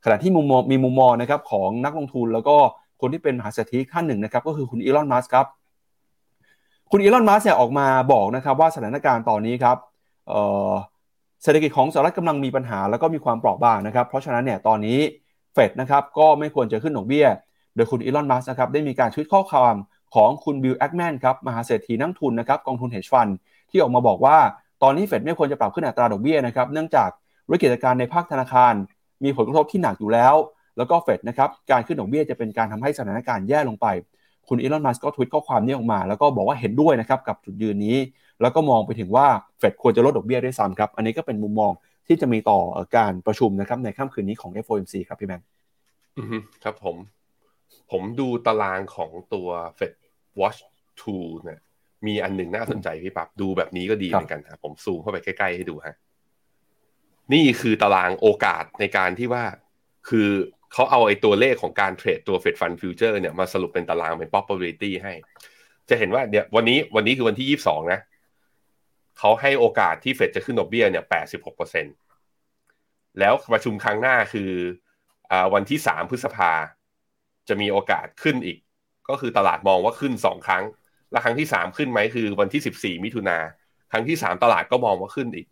[0.04, 2.56] ขณะที่มุมมองมีมุมมองนะครับของนักลงทุนแล้วก็
[3.00, 5.46] คนที่เป็นมหาเศรษฐีท่านหนึ่งนะครับก็คือคุณอีลอนมัสก์ครับ
[6.90, 9.76] คุณอีลอนมัสก์เนี่ยออกมาบอกนะครับว่าสถานการณ์ตอนนี้ครับ
[11.42, 14.98] เศรษฐกิจของสหรัฐกำลังมีปัญหาแล้วก็มีความเปราะบางนะครับ เพราะฉะนั้นเนี่ยตอนนี้
[15.54, 17.26] เฟดนะครับก็ไม่ควรจะขึ้นดอกเบี้ย
[17.74, 19.74] โดยคุณอีลอน มัสก์นะครับได้มีการชุดข้อความ
[20.14, 23.28] ของคุณบิลแอคแมนครับมหาเศรษฐีนักลงทุนนะครับกองทุน Hedge Fund
[23.70, 24.38] ที่ออกมาบอกว่า
[24.82, 27.10] ตอนนี้เฟดไม่ควรจะปรับขึ้นอัตราดอกเบี้ยนะครับเนื่องจาก
[27.50, 28.74] วิกฤตการณ์ในภาคธนาคาร
[29.24, 30.34] มีผลกระทบที่หนักอยู่แล้ว
[30.76, 33.86] แล้วก็เฟดนะครับการขึ้นดอกเบี้ยจะเป็นการทำให้สถานการณ์แย่ลงไป
[34.48, 37.96] คุณอีลอน มัสก็ทวิตข้อความนี้ออกมา แล้วก็บอกว่าเห็นด้วยนะครับกับจุดยืนนี้
[38.42, 39.26] แล้วก็มองไปถึงว่า
[39.58, 41.72] เฟดควรจะลดดอกเบี้ยด้วยซ้ำครับ อันนี้ก็เป็นมุมมอง
[42.06, 42.60] ที่จะมีต่อ
[42.96, 45.46] การประชุมนะครับในค่ำคืนนี้ของ FOMC ครับพี่แบงค์
[46.64, 46.96] ครับผม
[47.90, 49.48] ผมดูตารางของตัว
[49.78, 49.92] Fed
[50.40, 50.60] Watch
[51.02, 51.60] 2เนี่ย
[52.06, 55.96] มีอันหนึ่งน่าสนใจพี่ปับดูแบบนี้ก็ดีเหมือนกันครับผมซูมเข้าไปใกล้ ๆ ให้ดูฮะ
[57.32, 59.44] นี่คือตารางโอกาสในการที่ว่า
[60.08, 60.28] คือ
[60.72, 65.12] เขาเอาไอ้ตัวเลขของการเทรดตัว Fed Fund Future เนี่ยมาสรุปเป็นตารางเป็น probability ให้
[65.88, 68.00] จะเห็นว่าเนี่ยวันนี้วันนี้คือวันที่ยี่สิบสองนะ
[69.18, 71.86] เขาให้โอกาสที่เฟดจะขึ้นดอกเบี้ยเนี่ยแปดสิบหกเปอร์เซ็น
[73.18, 74.50] แล้วประชุมครั้งหน้าคือ
[75.30, 76.52] อวันที่สามพฤษภา
[77.48, 78.58] จะมีโอกาสขึ้นอีก
[79.08, 80.64] ก็คือตลาดมองว่าขึ้นสองครั้ง
[81.10, 83.38] และครั้งที่สามขึ้นไหมคือวันที่สิบสี่มิถุนา
[83.92, 85.46] ครั้งที่สามตลาดก็มองว่าขึ้นอีก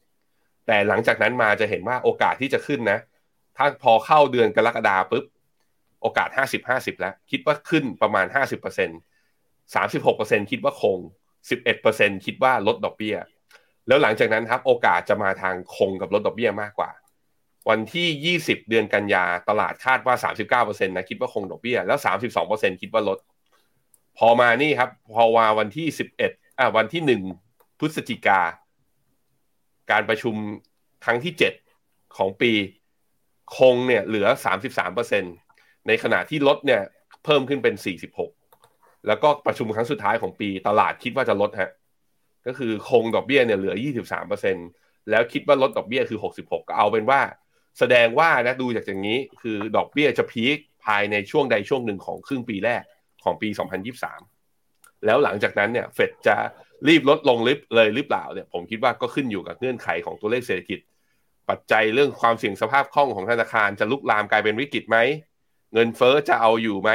[0.67, 2.99] แต่หลังจากนั้นมาจะเห็นว่าโอกาสที่จะขึ้นนะ
[3.57, 5.25] ถ้าพอเข้าเดือนกรกฎาปุ๊บ
[6.03, 8.91] โอกาสห้าสิบห้าสิบแล้ว คิดว่าขึ้นประมาณห้าสิบเปอร์เซ็น
[9.75, 10.99] สามสิบหกเปอร์เซ็นคิดว่าคง
[11.51, 13.17] สิบเอ็ดเปอร์เซ็นคิดว่าลดดอกเบี้ย
[13.89, 16.91] แล้วหลังจากนั้นครับโอกาสจะมาทางคงกับลดดอกเบี้ยมากกว่า
[17.69, 20.15] วันที่ 20 เดือนกันยาตลาดคาดว่า
[20.79, 21.99] 39%นะคิดว่าคงดอกเบี้ย แล้ว
[22.41, 23.19] 32%คิดว่าลด
[24.19, 25.87] พอมานี่ครับ พอมาวันที่
[26.23, 28.41] 11อ่าวันที่ 1 พฤศจิกา
[29.91, 30.35] การประชุม
[31.05, 31.33] ครั้งที่
[31.75, 32.53] 7 ของปี
[33.57, 34.27] คงเนี่ยเหลือ
[35.07, 36.83] 33%ในขณะที่ลดเนี่ย
[37.25, 37.75] เพิ่มขึ้นเป็น
[38.41, 41.71] 46 แล้วก็ประชุมครั้งสุดท้ายของปีตลาดคิดว่าจะลดฮะ
[42.47, 43.75] ก็คือคงดอกเบี้ยเนี่ยเหลือ
[44.43, 47.21] 23%แล้วคิดว่าลดดอกเบี้ยคือ 66 ก็เอาเป็นว่า
[47.79, 52.83] แสดงว่านะดูจากอย่างนี้คือดอกเบี้ยจะพีคภายในช่วงใดช่วงหนึ่งของครึ่งปีแรก
[53.25, 53.49] ของปี
[54.27, 56.37] 2023 แล้วหลังจากนั้นเนี่ยเฟดจะ
[56.89, 60.79] รีบลดลงลิฟเลยหรือเปล่าเนี่ยผมคิดว่าก็ขึ้นอยู่กับเงื่อนไขของตัวเลขเศรษฐกิจ
[61.49, 64.99] ปัจจัยเรื่องความเสี่ยงสภาพคล่องของธนาคารจะลุกลามกลายเป็นวิกฤตไหม
[65.73, 66.91] เงินเฟอ้อจะเอาอยู่ไหม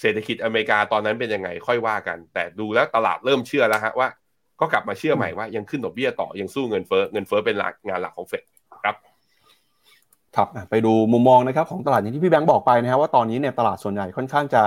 [0.00, 4.08] เศรษฐกิจอเมริกาตอนนั้นเป็นยังไงค่อยว่ากัน แต่ดูแล้วตลาดเริ่มเชื่อแล้วฮะว่า
[4.60, 8.42] ก็กลับมาเชื่อใหม่ว่ายังขึ้นดอกเบี้ยต่อยังสู้เงินเฟ้อเงินเฟ้อเป็นหลักงานหลักของเฟด
[8.84, 8.96] ครับ
[10.36, 14.62] ครับไปดูมุมมองนะครับของตลาดอย่างที่พี่แบงค์บอกไปนะครับว่าตอนนี้เนี่ยตลาดส่วนใหญ่ค่อนข้างจะ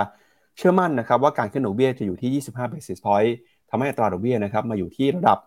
[0.56, 3.32] เชื่อมั่นนะครับว่าการขึ้นดอกเบี้ยจะอยู่ที่ 25 basis point
[3.70, 5.38] ทำให้อัตราดอกเบี้ยนะครับมาอยู่ที่ระดับ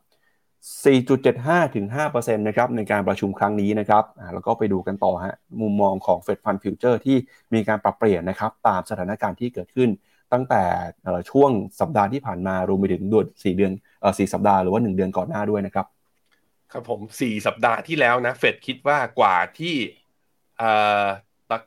[1.04, 4.04] 4.75 ถึง5%นะครับในการประชุมครั้งนี้นะครับ
[4.34, 7.18] แล้วก็ไปดูกันต่อฮะมุมมองของ Fed Fund Future ที่
[7.54, 9.90] มีการปรับเปลี่ยนนะครับตามสถานการณ์ที่เกิดขึ้น
[10.34, 10.64] ตั้งแต่
[11.32, 13.74] ช่วงสัปดาห์ที่ผ่านมารวมไปถึงเดือนสี่เดือน
[14.20, 15.86] สี่สัปดาห์หรือว่าหนึ่งเดือนก่อนหน้าด้วยนะครับ
[16.72, 19.76] ครับผมสี่สัปดาห์ที่แล้วนะเฟดคิดว่ากว่าที่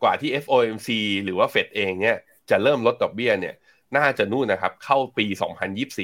[0.02, 0.88] กว่าที่ FOMC
[1.24, 2.16] หรือว่าเฟดเองเนี่ย
[2.50, 3.54] จะเริ่มลดดอกเบี้ยเนี่ย
[3.96, 5.26] น่าจะนู่นนะครับ เข้าปี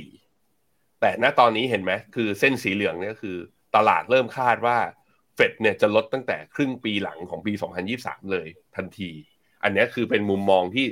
[0.06, 3.36] 2024 แต่ณตอนนี้เห็นไหมคือเส้นสีเหลืองเนี่ยคือ
[3.76, 4.78] ตลาดเริ่มคาดว่า
[5.36, 7.52] เฟดเนี่ยจะลดตั้งแต่ครึ่งปีหลังของปี
[7.92, 9.10] 2023 เลยทันที
[9.62, 10.86] อันนี้คือเป็นมุมมองที่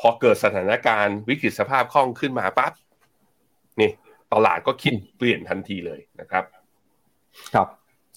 [0.00, 2.72] พอเกิดสถานการณ์วิกฤตสภาพคล่องขึ้นมาปั๊บ
[3.80, 3.90] นี่
[4.32, 6.44] ตลาดก็คิดเปลี่ยนทันทีเลยนะครับ
[7.54, 7.68] ครับ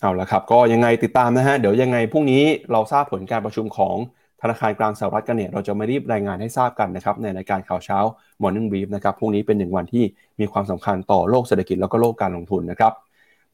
[0.02, 3.96] เอาละครับ ก็ยังไงติดตามนะฮะเดี๋ยวยังไงพรุ่งนี้เราทราบผลการประชุมของ
[4.42, 8.00] ธนาคารกลางสหรัฐกันเนี่ยเราจะมารีบรายงานให้ทราบกันนะครับในรายการข่าวเช้า
[8.42, 10.04] Morning Brief นะครับพรุ่งนี้เป็นหนึ่งวันที่
[10.40, 12.94] มีความสำคัญต่อโลกเศรษฐกิจแล้วก็โลกการลงทุนนะครับ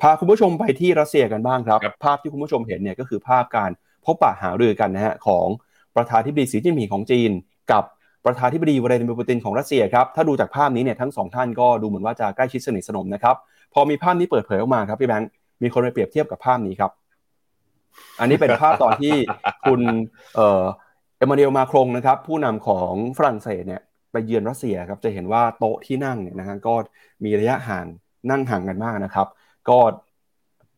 [0.02, 3.72] พาคุณผู้ชมไปที่รัสเซียกันบ้างครับครับ ภาพที่คุณผู้ชมเห็นเนี่ยก็คือภาพการ
[4.06, 5.48] พบปะหารือกันนะฮะของ
[5.96, 7.32] ประธานธิบดีสีจิ้นผิงของจีน
[7.72, 7.84] กับ
[8.26, 13.36] ประธานธิบดีวลาดิเมียร์ปูตินของรัสเซียครับถ้าดูจากภาพนี้เนี่ยทั้งสองท่านก็ดูเหมือนว่าจะใกล้ชิดสนิทสนมนะครับ
[13.74, 15.30] พอมีภาพนี้เปิดเผยออกมาครับพี่แบงค์
[15.64, 16.92] มีคนไปเปรียบเทียบกับภาพนี้ครับ
[18.20, 19.16] อันนี้เป็นภาพตอนที่
[19.68, 19.82] คุณ
[20.36, 20.64] เอ่อ
[21.18, 26.74] เอมานูเอลมาครงนะครับ ผู้นำของฝรั่งเศสเนี่ยไปเยือนรัสเซียครับจะเห็นว่าโต๊ะที่นั่งเนี่ยนะฮะก็
[27.24, 27.86] มีระยะห่าง
[28.30, 29.28] นั่งห่างกันมากนะครับ
[29.70, 29.80] ก็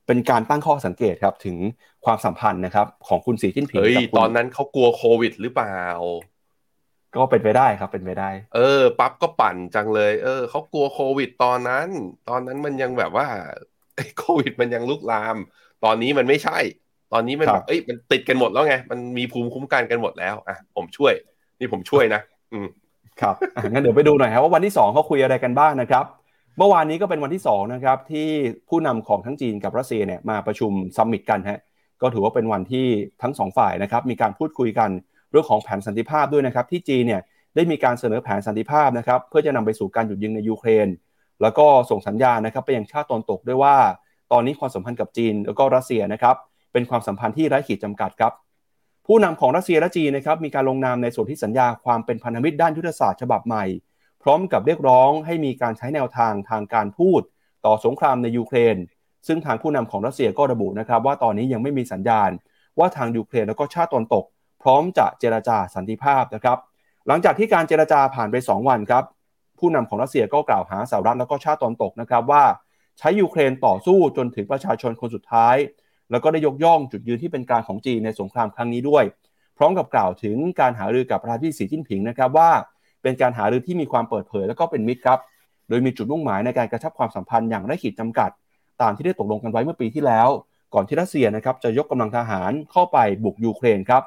[0.07, 1.57] เป็นการตั้งข้อสังเกตครับถึง
[2.05, 5.81] ความสัมพันธ์นะครับ ของคุณสีจิ้นผิงเฮ้ยกับคุณตอนนั้นเขากลัวโควิดหรือเปล่า
[7.15, 11.87] ก็เป็นไปได้ครับเป็นไปได้ เออ ปั๊บก็ปั่นจังเลย เออเขากลัวโควิดตอนนั้น
[12.29, 13.27] ตอนนั้นมันยังแบบว่า
[13.95, 15.37] ไอ้โควิดมันยังลุกลาม
[15.83, 16.59] ตอนนี้มันไม่ใช่
[17.13, 21.13] ตอนนี้มันคแบรับบเอ้ยมันติดกันหมดแล้วไง มันมีภูมิคุ้มกันกันหมดแล้วอะผมช่วย
[21.59, 22.21] นี่ผมช่วยนะ
[22.53, 22.67] อืม
[23.21, 26.05] ครับอะงั้นเดี๋ยวไปดูหน่อยครับว่าวันที่2เขาคุยอะไรกันบ้างนะครับ
[26.57, 28.27] เมื่อวานนี้ก็เป็นวันที่2นะครับที่
[28.69, 31.59] ผู้นำของทั้งจีนกับรัสเซียเนี่ยมาประชุมซัมมิตกันฮะ
[32.01, 32.87] ก็ถือว่าเป็นวันที่
[33.21, 34.89] ทั้งสองฝ่ายนะครับมีการพูดคุยกัน
[35.31, 37.21] เรื่องของแผนสันติภาพด้วยนะครับที่จีนเนี่ย
[37.55, 40.87] ได้มีการเสนอแผนสันติภาพนะครับเพื่อจะนำไปสู่การหยุดยิงในยูเครน
[41.41, 43.75] แล้วก็ส่งสัญญาณนะครับไปยังชาติตะวันตกด้วยว่า
[44.31, 46.35] ตอนนี้ความสัมพันธ์กับจีนแล้วก็รัสเซียนะครับ
[46.73, 48.33] เป็นความสัมพันธ์ที่ไร้ขีดจำกัดครับ
[49.05, 53.65] ผู้นำของรัสเซียและจีนนะครับมีการลงนามในส่วนที่สัญญาความเป็นพันธมิตรด้านยุทธศาสตร์ฉบับใหม่
[54.23, 57.21] พร้อมกับเรียกร้องให้มีการใช้แนวทางทางการทูต
[57.65, 58.77] ต่อสงครามในยูเครน
[59.27, 62.29] ซึ่งทางผู้นำของรัสเซียก็ระบุนะครับว่าตอนนี้ยังไม่มีสัญญาณ
[62.79, 64.25] ว่าทางยูเครนแล้วก็ชาติตะวันตก
[64.63, 66.57] พร้อมจะเจรจาสันติภาพนะครับ
[67.07, 69.03] หลังจากที่การเจรจาผ่านไป 2 วันครับ
[69.59, 72.43] ผู้นำของรัสเซียก็กล่าวหาสหรัฐแล้วก็ชาติตะวันตกนะครับว่า
[72.97, 75.55] ใช้ยูเครนต่อสู้จนถึงประชาชนคนสุดท้าย
[76.11, 79.03] แล้วก็ได้ยกย่องจุดยืนที่เป็นกลางของจีนในสงครามครั้งนี้ด้วย
[79.57, 82.49] พร้อมกับกล่าวถึงการหารือกับประธานที่สีจิ้นผิงนะครับว่า
[83.01, 85.19] เป็นการหารือที่มีความเปิดเผย แล้วก็เป็นมิตรครับ
[85.69, 88.29] โดยมีจุดมุ่งหมายในการกระชับความสัมพันธ์อย่างไร้ขีดจำกัด
[88.81, 90.29] ตามที่ได้ตกลงกันไว้เมื่อปีที่แล้ว
[90.73, 94.03] ก่อนที่รัสเซียนะครับจะยกกำลังทหารเข้าไปบุกยูเครนครับ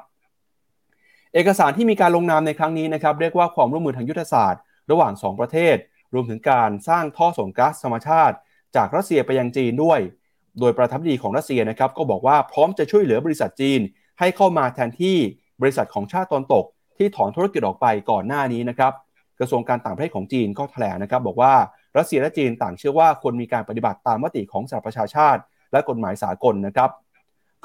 [1.33, 4.61] เอกสารที่มีการลงนามในครั้งนี้นะครับเรียกว่าความร่วมมือทางยุทธศาสตร์
[4.91, 5.75] ระหว่าง 2 ประเทศ
[6.13, 8.35] รวมถึงการสร้างท่อส่งก๊าซธรรมชาติ
[8.75, 9.99] จากรัสเซียไปยังจีนด้วย
[10.59, 13.79] โดยประธานาธิบดีของรัสเซียนะครับก็บอกว่าพร้อมจะช่วยเหลือบริษัทจีน
[14.19, 15.17] ให้เข้ามาแทนที่
[15.61, 16.65] บริษัทของชาติตะวันตก
[16.97, 18.93] ที่ถอนธุรกิจออกไปก่อนหน้านี้นะครับ
[19.39, 21.53] กระทรวงการต่างประเทศของจีนก็แถลงนะครับบอกว่า
[21.97, 26.89] รัสเซียและจีนต่างเชื่อว่าควรมีการปฏิบัติตามมติของสหประชาชาติ และกฎหมายสากลนะครับ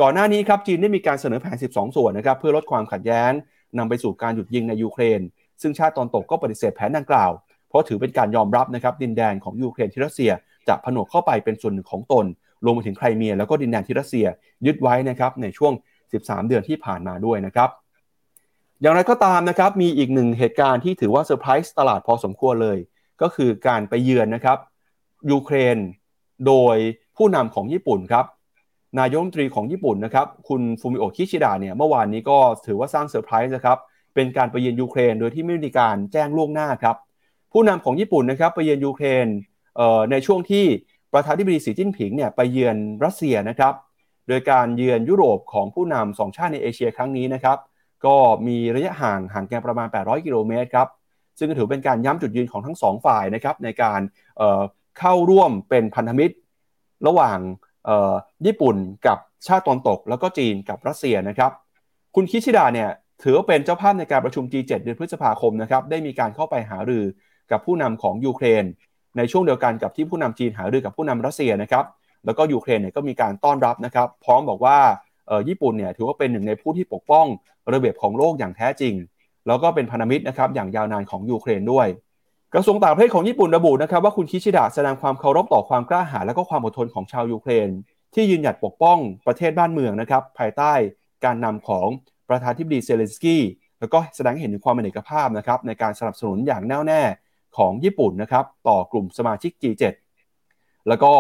[0.01, 3.33] ก่อนหน้านี้ครับจีนได้มีการเสนอแผน 12 ส่วนนะครับเพื่อลดความขัดแย้ง
[3.79, 5.21] นำไปสู่การหยุดยิงในยูเครน
[5.63, 7.31] ซึ่งชาติตอนตกก็ปฏิเสธแผนดังกล่าว
[7.69, 10.31] เพราะถือเป็นการยอมรับนะครับดินแดนของยูเครนที่รัสเซีย
[10.69, 12.27] จะผนวกเข้าไปเป็นส่วนหนึ่งของตน
[12.65, 14.27] รวมไปถึงไครเมียแล้วก็ดินแดนที่รัสเซีย
[14.67, 15.73] ยึดไว้นะครับในช่วง
[16.11, 17.71] 13 เดือนที่ผ่านมาด้วยนะครับ
[18.81, 22.79] อย่างไรก็ตามนะครับมีอีกหนึ่งเหตุการณ์ที่ถือว่าเซอร์ไพรส์ตลาดพอสมควรเลย
[23.23, 24.59] ก็คือการไปเยือนนะครับ
[25.31, 25.77] ยูเครน
[26.47, 26.77] โดย
[27.17, 28.25] ผู้นำของญี่ปุ่นครับ
[28.99, 33.79] นายกรัฐมนตรีของญี่ปุ่นนะครับคุณฟูมิโอะคิชิดะเนี่ยเมื่อวานนี้ก็ถือว่าสร้างเซอร์ไพรส์นะครับ
[34.15, 36.97] เป็นการไปเยือนยูเครนโดยที่ไม่มีการแจ้งล่วงหน้าครับ
[37.53, 39.27] ผู้นำของญี่ปุ่นนะครับไปเยือนยูเครน
[39.77, 40.65] เอ่อในช่วงที่
[41.13, 43.73] ประธานาธิบดีสีจิ้นผิงเนี่ยไปเยือนรัสเซียนะครับ
[44.29, 47.59] โดยการเยือนยุโรปของผู้นำสองชาติในเอเชียครั้งนี้นะครับ
[48.05, 48.17] ก็
[48.47, 50.89] มีระยะห่างห่างกันประมาณ 800 กิโลเมตรครับ
[51.39, 54.01] ซึ่งถือเป็นการย้ำจุดยืนของทั้งสองฝ่ายนะครับในการ
[54.37, 54.63] เอ่อ
[54.99, 56.35] เข้าร่วมเป็นพันธมิตร
[57.07, 57.39] ระหว่าง
[58.47, 58.77] ญี่ปุ่น
[59.07, 61.51] กับชาติตะวันตก แล้วก็จีนกับรัสเซียนะครับ
[62.15, 62.91] คุณคิชิดะเนี่ย
[63.23, 67.05] ถือว่าเป็นเจ้าภาพในการประชุม G7 เดือนพฤษภาคมนะครับได้มีการเข้าไปหารือ
[67.51, 68.65] กับผู้นำของยูเครน
[69.17, 71.85] ในช่วงเดียวกันกับที่ผู้นำจีนหารือกับผู้นำรัสเซียนะครับ
[72.25, 74.79] แล้วก็ยูเครนเนี่ยก็มีการต้อนรับนะครับพร้อมบอกว่า
[75.49, 77.27] ญี่ปุ่นเนี่ยถือว่าเป็นหนึ่งในผู้ที่ปกป้อง
[77.73, 78.95] ระเบียบของโลกอย่างแท้จริง
[79.47, 81.87] แล้วก็เป็นพันธมิตรนะครับอย่างยาวนานของยูเครนด้วย
[82.59, 87.69] กระทรวงต่างประเทศของญี่ปุ่นระบุนะครับว่าคุณคิชิดะแสดงความเคารพต่อความกล้าหาญและก็ความอดทนของชาวยูเครน
[88.15, 90.73] ที่ยืนหยัดปกป้องประเทศบ้านเมืองนะครับภายใต้
[91.25, 91.87] การนำของ
[92.29, 93.43] ประธานาธิบดีเซเลนสกี้
[93.81, 97.03] แล้วก็แสดงให้เห็นถึงความเป็นเอกภาพนะครับในการสนับสนุนอย่างแน่วแน่
[97.57, 99.85] ของญี่ปุ่นนะครับต่อกลุ่มสมาชิก G7
[100.89, 101.13] แล้วก็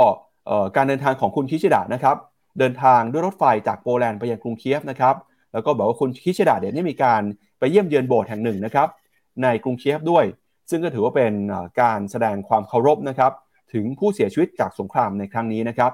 [0.76, 2.16] การเดินทางของคุณคิชิดะนะครับ
[2.58, 5.14] เดินทางด้วยรถไฟจากโปแลนด์ไปยังกรุงเคียฟนะครับ
[5.52, 7.22] แล้วก็บอกว่าคุณคิชิดะเนี่ยได้มีการ
[7.58, 8.88] ไปเยี่ยมเยือนโบสถ์แห่งหนึ่งนะครับ
[9.42, 10.24] ในกรุงเคียฟด้วย
[10.70, 11.32] ซึ่งก็ถือว่าเป็น
[11.80, 13.32] การแสดงความเคารพนะครับ
[13.72, 15.92] ถึงผู้เสียชีวิตจากสงครามในครั้งนี้นะครับ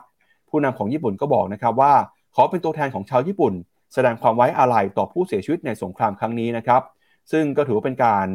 [0.51, 1.93] ผู้นำของญี่ปุ่นก็บอกนะครับว่า
[2.35, 3.55] ขอเป็นตัวแทนของชาวญี่ปุ่น
[3.95, 6.83] แสดงความไว้อาลัยต่อผู้เสียชีวิตในสงครามครั้งนี้นะครับ
[7.33, 8.29] ซึ่งก็ถือว่าเป็นการ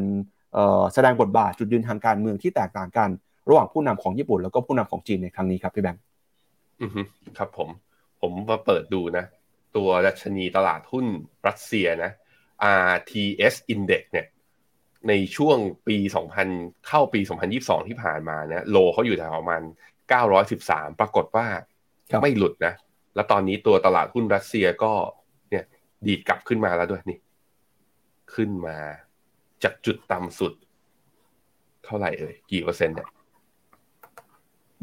[0.93, 3.09] แสดงบทบาทจุดยืนทางการเมืองที่แตกต่างกัน
[3.49, 6.01] ระหว่างผู้นำของญี่ปุ่นแล้วก็ผู้นำของจีนในครั้งนี้ครับพี่แบงค์
[6.81, 6.91] อือ
[7.37, 7.69] ครับผม
[8.21, 9.25] ผมมาเปิดดูนะ
[9.75, 11.05] ตัวดัชนีตลาดหุ้น
[11.47, 12.11] รัสเซียนะ
[12.95, 14.25] RTS Index เนี่ย
[15.07, 15.97] ในช่วงปี
[16.41, 17.19] 2000 เข้าปี
[17.53, 19.61] 2022 ที่ผ่านมาเนี่ยโลเขาอยู่แถวประมาณ
[20.29, 21.47] 913 ปรากฏว่า
[22.21, 22.73] ไม่หลุดนะ
[23.15, 24.93] แล้วตอนนี้ตัวตลาดหุ้นรัสเซียก็
[25.49, 25.65] เนี่ย
[26.05, 27.19] ดีดกลับขึ้นมาแล้วด้วยนี่
[28.33, 28.77] ขึ้นมา
[29.63, 30.53] จากจุดต่ำสุด
[31.85, 33.09] เท่าไหร่เอ่ยกี่เปอร์เซ็นต์เนี่ย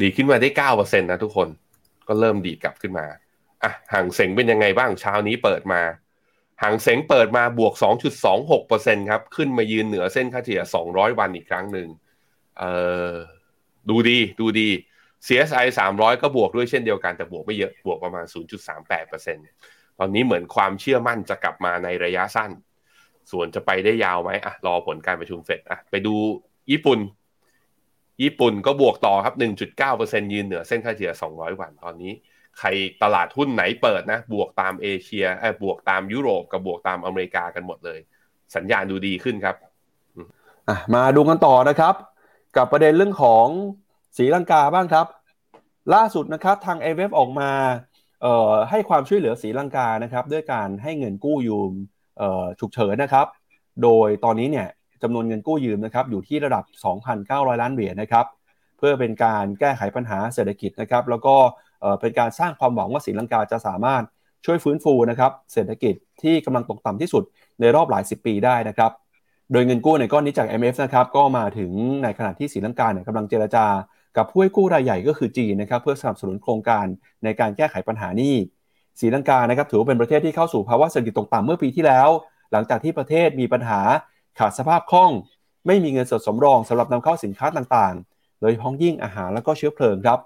[0.00, 1.48] ดีขึ้นมาได้เก้าเปอร์เซ็นต์นะทุกคน
[2.08, 3.06] ก็เริ่มดีดกลับขึ้นมา
[3.62, 5.80] อะห่างเสงเป็นยังไงบ้างเช้านี้เปิดมา
[6.62, 7.74] หางเสงเปิดมาบวก
[8.42, 11.88] 2.26%ครับ ขึ้นมายืนเหนือเส้นค่าเฉลี่ย 200 วันอีกครั้งหนึ่ง
[12.58, 12.64] เอ
[13.10, 13.12] อ
[13.88, 14.68] ดูดีดูดี
[15.26, 18.24] CSI 300 ก็บวกด้วยเช่นเดียวกัน แต่บวกไม่เยอะ บวกประมาณ
[18.92, 22.50] 0.38%ตอนนี้เหมือนความเชื่อมั่นจะกลับมาในระยะสั้น
[23.30, 26.14] ส่วนจะไปได้ยาวไหมอะรอผลการประชุมเฟดอะไปดู
[26.70, 26.98] ญี่ปุ่น
[28.22, 29.34] ญี่ปุ่นก็บวกต่อครับ
[29.80, 32.12] 1.9%ยืนเหนือเส้นค่าเฉลี่ย 200 วันตอนนี้
[32.58, 32.68] ใคร
[33.02, 35.26] ตลาดหุ้นไหนเปิดนะ บวกตามเอเชีย
[35.62, 37.98] บวกตามยุโรปกับบวกตามอเมริกากันหมดเลย
[38.56, 39.56] สัญญาณดูดีขึ้นครับ
[40.94, 41.94] มาดูกันต่อนะครับ
[42.56, 43.46] กับประเด็นเรื่องของ
[44.16, 45.06] สีลังกาบ้างครับ
[45.94, 47.50] ล่าสุดนะครับทางเอเออกมา
[48.70, 51.72] ให้ความช่วยเหลือสีลังกานะครับด้วยการให้เงินกู้ยืม
[52.60, 53.26] ฉุกเฉินนะครับ
[53.82, 54.68] โดยตอนนี้เนี่ย
[55.02, 56.64] จำนวนเงินกู้ยืมนะครับอยู่ที่ระดับ
[57.12, 58.26] 2,900 ล้านเหรียญนะครับ
[58.78, 61.36] เพื่อเป็นการแก้ไขปัญหาเศรษฐกิจนะครับ แล้วก็
[62.00, 64.02] เป็นการสร้างความหวังว่าศรีลังกาจะสามารถ
[64.44, 67.22] ช่วยฟื้นฟูนะครับเศรษฐกิจที่กำลังตกต่ำที่สุด
[67.60, 68.90] ในรอบหลายสิบปีได้นะครับ
[69.52, 71.70] โดยเงินกู้ในก้อนนี้จาก MF นะครับก็มาถึง
[72.02, 73.66] ในขณะที่ศรีลังกาเนี่ยกำลังเจรจา
[74.16, 76.86] กับผู้ให้กู้รายใหญ่ก็คือจีนนะครับเพื่อสนับสนุนโครงการ
[77.24, 78.34] ในการแก้ไขปัญหานี้
[79.00, 82.08] ศรีลังกานะครับถือว่าเป็นประเทศที่เข้าสู่ภาวะเศรษฐกิจตกต่ำเมื่อปีที่แล้ว
[82.52, 83.80] หลังจากที่ประเทศมีปัญหา
[84.38, 85.10] ขาดสภาพคล่อง
[85.66, 90.18] ไม่มีเงินสดสำรองสำหรับนำเข้าสินค้าต่างๆ โดยพ้องยิ่งอาหารและก็เชื้อเพลิงครับ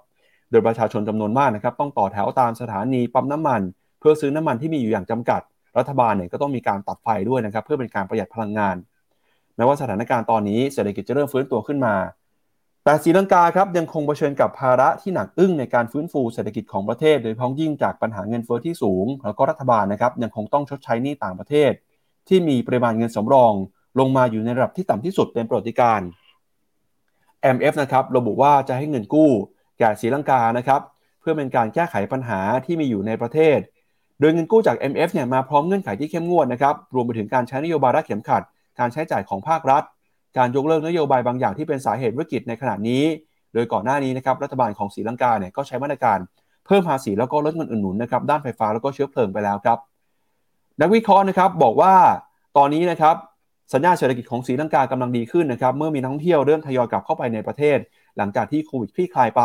[0.51, 3.61] โดยประชาชนจำนวนมากนะครับต้องต่อแถวตามสถานีปั๊มน้ำมัน
[4.01, 5.41] เพื่อซื้อน้ำมันที่มีอยู่อย่างจำกัด
[5.79, 8.77] รัฐบาลเนี่ยก็ต้องมีการตัดไฟด้วยนะครับเพื่อเป็นการประหยัดพลังงาน
[9.57, 11.95] แม้ว่าสถานการณ์ตอนนี้เศรษฐกิจจะเริ่มฟื้นตัวขึ้นมา
[12.85, 21.73] แต่ศรีลังกาครับยังคงเผชิญกับภาระที่หนักอึ้งในการฟื้นฟูเศรษฐกิจของประเทศ โดยพ้องยิ่งจากปัญหาเงินเฟ้อที่สูง แล้วก็รัฐบาลนะครับยังคงต้องชดใช้หนี้ต่างประเทศ
[22.29, 23.53] ที่มีปริมาณเงินสำรอง
[23.99, 26.01] ลงมาอยู่ในระดับที่ต่ำที่สุดเป็นประวัติการ
[27.57, 29.31] MF นะครับระบุว่าจะให้เงินกู้
[29.79, 30.81] แก่ศรีลังกานะครับ
[31.21, 33.59] เพื่อเป็นการแก้ไขปัญหาที่มีอยู่ในประเทศ
[34.21, 38.43] โดยเงินกู้จาก MF เนี่ยมาพร้อมเงื่อนไขที่เข้มงวดนะครับรวมไปถึงการใช้นโยบายรัดเข็มขัด
[38.79, 39.83] การใช้จ่ายของภาครัฐ
[40.39, 43.05] การยกเลิกนโยบายบางอย่างที่เป็นสาเหตุวิกฤตในขณะนี้
[43.55, 46.19] โดยก่อนหน้านี้นะครับรัฐบาลของศรีลังกาเนี่ยก็ใช้มาตรการ
[46.67, 49.79] เพิ่มภาษีแล้วก็ลดเงินอุดหนุนนะครับด้านไฟฟ้าแล้วก็เชื้อเพลิงไปแล้วครับ
[50.81, 51.95] นักวิเคราะห์นะครับบอกว่า
[52.57, 53.17] ตอนนี้นะครับ
[53.75, 57.79] สัญญาณเศรษฐกิจของศรีลังกากำลังดีขึ้นนะครับเมื่อมีนักท่องเที่ยวเริ่มทยอยกลับเข้าไปในประเทศ
[58.19, 59.43] หลังจากที่โควิดคลี่คลายไป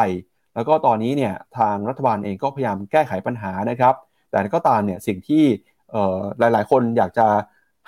[0.55, 3.95] แล้วก็ตอนนี้เนี่ยทางรัฐบาลเองก็พยายามแก้ไขปัญหานะครับ
[4.31, 5.43] แต่ก็ตามเนี่ยสิ่งที่
[6.39, 7.27] หลาย ๆ คนอยากจะ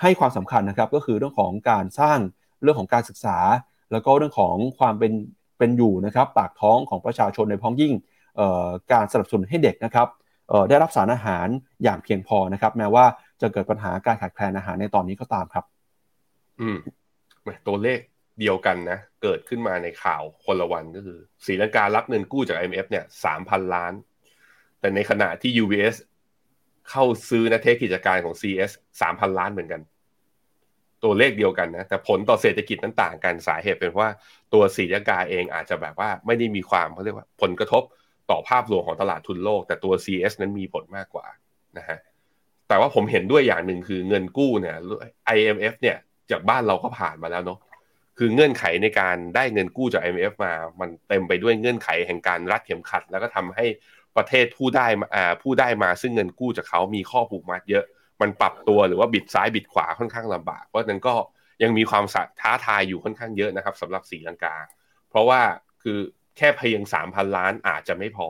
[0.02, 2.18] ให้ความสำคัญนะครับ ก็คือเรื่องของการสร้าง
[2.62, 3.38] เรื่องของการศึกษา
[3.92, 5.12] แล้วก็เรื่องของความเป็น
[5.58, 7.92] เป็นอยู่นะครับปากท้องของประชาชนในพ้องยิ่ง
[8.92, 10.08] การสนับสนุนให้เด็กนะครับ
[10.68, 11.46] ได้รับสารอาหาร
[11.82, 13.04] อย่างเพียงพอนะครับ แม้ว่า
[13.40, 15.64] จะเกิดปัญหาการขาดแคลนอาหารในตอนนี้ก็ตามครับ
[16.60, 16.78] อืม
[17.68, 17.98] ตัวเลข
[18.40, 23.92] เดียวกันนะ เกิดขึ้นมาในข่าวคนละวันก็คือศรีลังการับเงินกู้จาก IMF เนี่ยสามพันล้าน
[24.80, 25.96] แต่ในขณะที่ UBS
[26.90, 28.70] เข้าซื้อนะเทคกิจการของ CS
[29.00, 29.80] สามพันล้านเหมือนกัน
[31.04, 34.10] ตัวเลขเดียวกันนะ แต่ผลต่อเศรษฐกิจนั้นต่างกันสาเหตุเป็นว่า
[34.52, 37.82] ตัวศรีลังกาเองอาจจะแบบว่าไม่ได้มีความเขาเรียกว่าผลกระทบ
[38.30, 41.26] ต่อภาพรวมของตลาดทุนโลก แต่ตัว CS นั้นมีผลมากกว่า
[41.78, 41.98] นะฮะ
[42.68, 44.76] แต่ว่าผมเห็นด้วยอย่างหนึ่งคือเงินกู้เนี่ย
[45.36, 45.96] IMF เนี่ย
[46.30, 47.58] จากบ้านเราก็ผ่านมาแล้วเนาะ
[48.18, 53.66] คือเงื่อนไขในการได้เงินกู้จาก IMF มา มันเต็มไปด้วยเงื่อนไขแห่งการรัดเข็มขัด แล้วก็ทำให้
[54.16, 57.84] ประเทศผู้ได้อ่าผู้ได้มาซึ่งเงินกู้จากเขามีข้อผูกมัดเยอะ
[58.20, 61.14] มันปรับตัวหรือว่าบิดซ้ายบิดขวาค่อนข้างลำบาก เพราะนั้นก็
[61.62, 62.04] ยังมีความ
[62.40, 64.56] ท้าทายอยู่ค่อนข้างเยอะนะครับสำหรับสีลังกา
[65.10, 65.40] เพราะว่า
[65.82, 65.98] คือ
[66.36, 68.28] แค่เพียงสามพันล้านอาจจะไม่พอ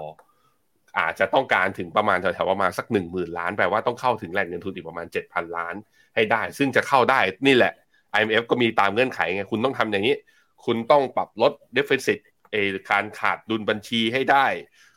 [0.99, 5.75] อาจจะต้องการถึงประมาณแถวๆประมาณสักหนึ่งหมื่นล้านแปลว่าต้องเข้าถึงแหล่งเงินทุนอีกประมาณเจ็ดพันล้าน
[6.15, 7.73] ให้ได้ ซึ่งจะเข้าได้นี่แหละ
[8.17, 10.17] IMF ก็มีตามเงื่อนไขไงคุณต้องทำอย่างนี้
[10.65, 12.19] คุณต้องปรับลดเดฟเฟซิต
[12.53, 12.57] เอ
[12.91, 14.47] การขาดดุลบัญชีให้ได้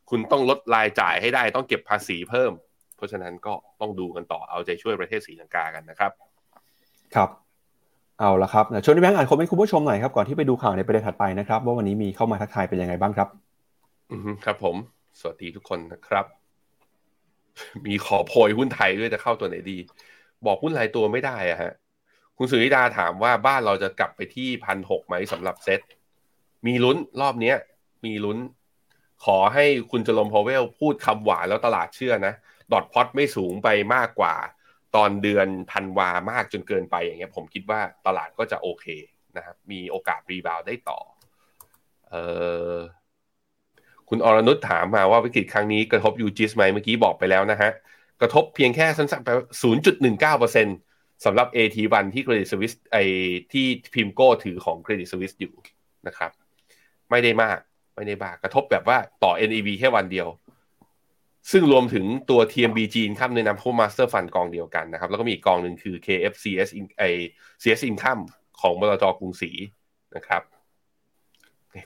[0.10, 2.52] คุณต้องลดรายจ่ายให้ได้ ต้องเก็บภาษีเพิ่ม
[2.96, 6.12] เพราะฉะนั้นก็ต้องดูกันต่อเอาใจช่วยประเทศศรีลังกากันนะครับ
[7.16, 7.30] ครับ
[8.20, 13.28] เอาละครับชวนที่แบงค์อ่านคอมเมนต์คุณผู้ชมหน่อยครับก่อนที่ไปดูข่าวในประเด็นถัดไปนะครับว่าวันนี้มีเข้ามาทักทายเป็นยังไงบ้างครับ
[14.12, 14.76] อืมครับผม
[15.20, 16.26] สวัสดีทุกคนนะครับ
[17.86, 19.78] มีขอโพยหุ้นไทยด้วยจะเข้าตัวไหนดี
[20.46, 21.72] บอกหุ้นรายตัวไม่ได้อะฮะ
[22.42, 25.82] คุณสุริดาถามว่าบ้านเราจะกลับไปที่พันหกไหมสำหรับเซ็ต
[26.66, 27.58] มีลุ้นรอบเนี้ย
[28.06, 28.38] มีลุ้น
[29.26, 32.34] ขอให้คุณจลมพอเวลพูดคำหวานแล้วตลาดเชื่อนะ
[32.72, 34.36] dot plot ไม่สูงไปมากกว่า
[34.96, 38.86] ตอนเดือนธันวามากจนเกินไปอย่างเงี้ยผมคิดว่าตลาดก็จะโอเค
[39.38, 41.00] นะครับมีโอกาส rebound ได้ต่อ
[42.10, 42.16] เอ
[42.74, 42.76] อ
[44.10, 47.72] คุณอรนุชถามมาว่าวิกฤตครั้งนี้กระทบ UGIS ไหมเมื่อกี้บอกไปแล้วนะฮะ
[48.22, 49.30] กระทบเพียงแค่สั้นๆไป
[50.14, 50.89] 0.19%
[51.26, 52.98] สำหรับ AT1 ที่เครดิตสวิสไอ
[53.54, 55.54] ที่ PIMCO ถือของเครดิตสวิสอยู่
[56.08, 56.32] นะครับ
[57.10, 57.58] ไม่ได้มาก
[57.96, 60.28] ไม่ได้มากกระทบแบบว่าต่อ NAV แค่วันเดียว
[61.52, 67.04] ซึ่งรวมถึงตัว TMB จีนข้ามในนำพวก Master Fund กองเดียวกันนะครับ แล้วก็มีอีกกองหนึ่งคือ KFCS ไอ
[67.62, 68.22] CS Income
[68.62, 69.52] ของบลจกรุงศรี
[70.16, 70.42] นะครับ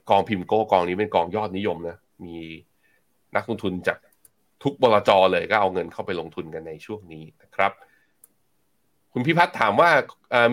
[0.10, 2.38] กองพิมโก้กองนี้เป็นกองยอดนิยมนะมี
[3.36, 3.98] นักลงทุนจาก
[4.64, 7.72] ทุกบลจเลยก็เอาเงินเข้าไปลงทุนกันในช่วงนี้นะครับ
[9.14, 9.89] คุณพิพัฒน์ถามว่า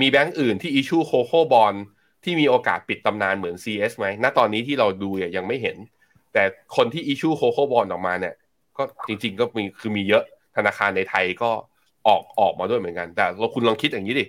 [0.03, 1.75] มีแบงก์อื่นที่อิชูโคโคบอล
[2.25, 5.77] ที่มีโอกาสปิดตำนานเหมือน CS ไหมณตอนนี้ที่เราดูยังไม่เห็น
[6.33, 6.43] แต่
[6.77, 8.35] คนที่อิชูโคโคบอลออกมาเนี่ย
[8.77, 10.25] ก็จริง ๆ ก็มีคือมีเยอะ
[10.57, 11.51] ธนาคารในไทยก็
[12.09, 14.25] ออกออกมาด้วยเหมือนกัน แต่เราคุณลองคิดอย่างนี้ดิ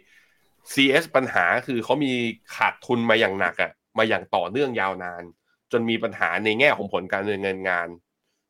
[0.73, 2.11] CS ปัญหาคือเขามี
[2.55, 5.23] ขาดทุนมาอย่างหนักอะมาอย่างต่อเนื่องยาวนาน
[5.71, 7.87] จนมีปัญหาในแง่ของผลการเงินงาน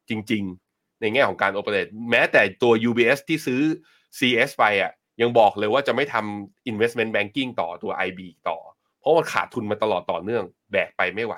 [0.10, 3.62] จริง ๆ ในแง่ของการโอเปเรตแม้แต่ตัว UBS ที่ซื้อ
[4.20, 4.92] CS ไปอะ
[5.22, 8.20] ยังบอกเลยว่าจะไม่ทำ investment banking ต่อตัว IB
[8.50, 8.58] ต่อ
[9.00, 11.36] เพราะว่าขาดทุนมาตลอดต่อเนื่องแบกไปไม่ไหว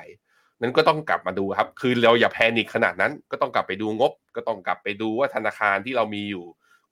[0.61, 6.45] นั้นก็ต้องกลับมาดูครับ คือเราอย่า panic ขนาดนั้น ก็ต้องกลับไปดูงบ ก็ต้องกลับไปดูว่าธนาคารที่เรามีอยู่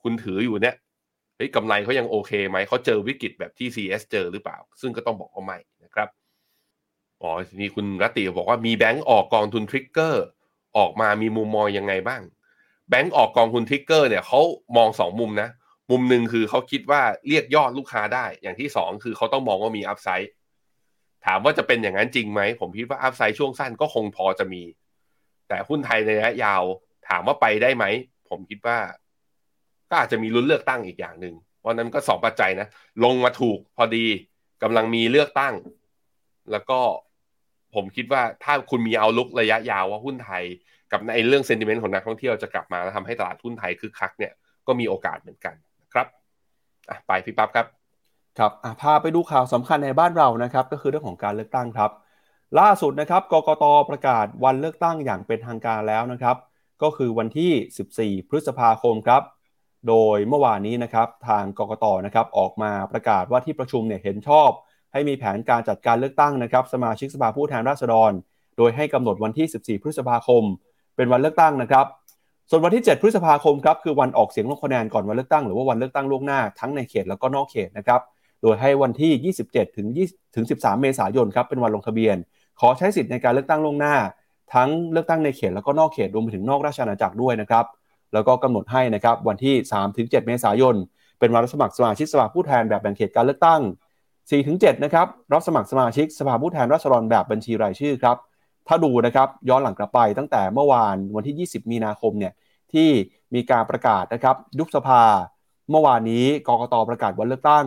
[0.04, 0.76] คุณถืออยู่เนี่ย
[1.36, 6.10] เฮ้ยกำไรเขายังโอเคไหม เขาเจอวิกฤตแบบที่ CS เจอหรือเปล่า ซึ่งก็ต้องบอกว่าไม่นะครับ
[7.22, 7.32] อ๋อ
[7.62, 10.26] นี้คุณรัติบอกว่ามีแบงก์ออกกองทุน trigger
[10.78, 12.22] ออกมามีมุมมองยังไงบ้าง
[12.90, 14.40] แบงก์ออกกองทุน trigger เนี่ยเขา
[14.78, 15.50] มองสองมุมนะ
[15.92, 20.32] มุมหนึ่งคือเขาคิดว่าเรียกยอดลูกค้าได้ อย่างที่สองคือเขาต้องมองว่ามี upside
[21.26, 24.64] ถามว่าจะเป็นอย่างนั้นจริงไหม ผมคิดว่า upside ช่วงสั้นก็คงพอจะมี
[25.48, 26.64] แต่หุ้นไทยในระยะยาว
[27.10, 27.86] ถามว่าไปได้ไหม
[28.30, 28.78] ผมคิดว่า
[29.90, 32.68] ก็อาจจะมีลุ้นเลือกตั้งอีกอย่างหนึ่งเพราะนั้นก็สองปัจจัยนะ
[33.04, 34.06] ลงมาถูกพอดี
[34.64, 35.54] กำลังมีเลือกตั้ง
[36.52, 36.80] แล้วก็
[37.76, 40.44] ผมคิดว่าถ้าคุณมี outlook ระยะยาวว่าหุ้นไทย
[40.92, 44.34] กับในเรื่องเซนติเมนต์ของนักท่องเที่ยวจะกลับมาแล้วทำให้ตลาดหุ้นไทยคึกคักเนี่ย
[44.68, 45.56] ก็มีโอกาสเหมือนกัน
[47.08, 47.66] ไปพี่ปั๊บครับ
[48.40, 51.92] ครับพาไปดูข่าวสำคัญในบ้านเรานะครับ ก็คือเรื่องของการเลือกตั้งครับ
[52.60, 56.38] ล่าสุดนะครับกกตประกาศวันเลือกตั้งอย่างเป็นทางการแล้วนะครับ
[56.84, 59.22] ก็คือวันที่ 14 พฤษภาคมครับ
[59.88, 64.50] โดยเมื่อวานนี้นะครับ ทางกกตนะครับออกมาประกาศว่าที่ประชุมเนี่ยเห็นชอบ
[64.94, 68.12] ให้มีแผนการจัดการเลือกตั้งนะครับ สมาชิกสภาผู้แทนราษฎร
[68.58, 70.44] โดยให้กำหนดวันที่ 14 พฤษภาคม
[70.96, 71.86] เป็นวันเลือกตั้งนะครับ
[72.54, 78.02] ส่วนวันที่ 7 พฤษภาคมครับคือวันออกเสียงลงคะแนนก่อนวันเลือกตั้งหรือว่าวันเลือกตั้งล่วงหน้าทั้งในเขตแล้วก็นอกเขตนะครับ
[78.42, 82.16] โดยให้วันที่ 27 ถึง 20 ถึง 13 เมษายนครับเป็นวันลงทะเบียน
[82.60, 83.96] ขอใช้สิทธิ์ในการเลือกตั้งล่วงหน้า
[84.54, 87.66] ทั้งเลือกตั้งในเขตแล้วก็นอกเขตรวมไปถึงนอกราชอาณาจักรด้วยนะครับ
[88.14, 90.76] แล้วก็กำหนดให้นะครับวันที่ 3 ถึง 7 เมษายน
[91.20, 93.62] เป็นวันรับสมัครสมาชิกสภาผู้แทนแบบแบ่งเขตการเลือกตั้ง
[94.08, 98.18] 4 ถึง 7 นะครับรับสมัครสมาชิกสภาผู้แทนราษฎรแบบบัญชีรายชื่อครับ
[98.74, 102.34] ถ้าดูนะครับย้อนหลังกลับไปตั้งแต่เมื่อวานวันที่ 20 มีนาคมเนี่ย
[102.74, 102.90] ที่
[103.36, 105.04] มีการประกาศนะครับยุบสภา
[105.70, 107.66] เมื่อวานนี้กกตประกาศวันเลือกตั้ง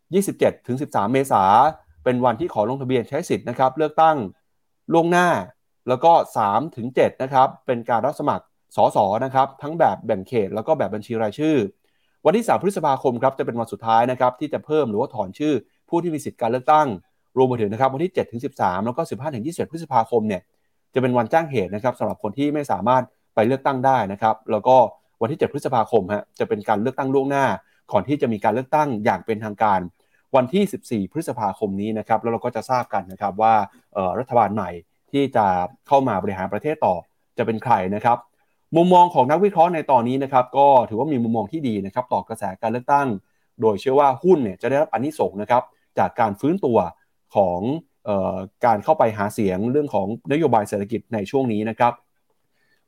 [0.00, 1.44] 27 ถึง 13 เมษา
[2.04, 4.16] เป็นวันที่ขอลงทะเบียนใช้สิทธิ์นะครับเลือกตั้ง
[4.92, 5.28] ล่วงหน้า
[5.88, 6.12] แล้วก็
[6.44, 8.44] 3ถึง7นะครับเป็นการรับสมัคร
[8.76, 11.56] สสนะครับทั้งแบบแบ่งเขตแล้วก็แบบบัญชีรายชื่อ
[12.24, 15.54] วันที่ 3 พฤษภาคมครับจะเป็นวันสุดท้ายนะครับที่จะเพิ่มหรือว่าถอนชื่อ
[15.88, 16.88] ผู้ที่มีสิทธิ์การเลือกตั้ง
[17.36, 20.42] รวมไปถึงนะครับวันที่7ถึง13 แล้วก็ 15ถึง21พฤษภาคมเนี่ย
[20.94, 23.02] จะเป็นวันแจ้งเหตุนะครับสำหรับคนที่ไม่สามารถ
[23.34, 24.76] ไปเลือกตั้งได้นะครับ แล้วก็
[25.22, 27.44] วันที่ 7 พฤษภาคมฮะจะเป็นการเลือกตั้งล่วงหน้า
[27.92, 29.80] ก่อนที่จะมีการเลือกตั้งอย่างเป็นทางการ
[30.36, 33.54] วันที่ 14 พฤษภาคมนี้นะครับแล้วเราก็จะทราบกันนะครับว่า
[34.18, 34.70] รัฐบาลใหม่
[35.12, 35.46] ที่จะ
[35.88, 36.94] เข้ามาบริหารประเทศต่อ
[37.38, 38.18] จะเป็นใครนะครับ
[38.76, 43.08] มุมมองของนักวิเคราะห์ในตอนนี้นะครับก็ถือว่ามีมุมมองที่ดีนะครับต่อกระแสการเลือกตั้ง
[43.60, 45.62] โดยเชื่อว่าหุ้นเนี่ยจะได้รับอนนิสงส์นะครับ
[45.98, 46.78] จากการฟื้นตัว
[47.36, 47.60] ของ
[48.08, 51.92] ออการเข้าไปหาเสียงเรื่องของนโยบายเศรษฐกิจในช่วงนี้นะครับ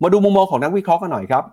[0.03, 1.45] มาดูมุมมองของนักวิเคราะห์กันหน่อยครับ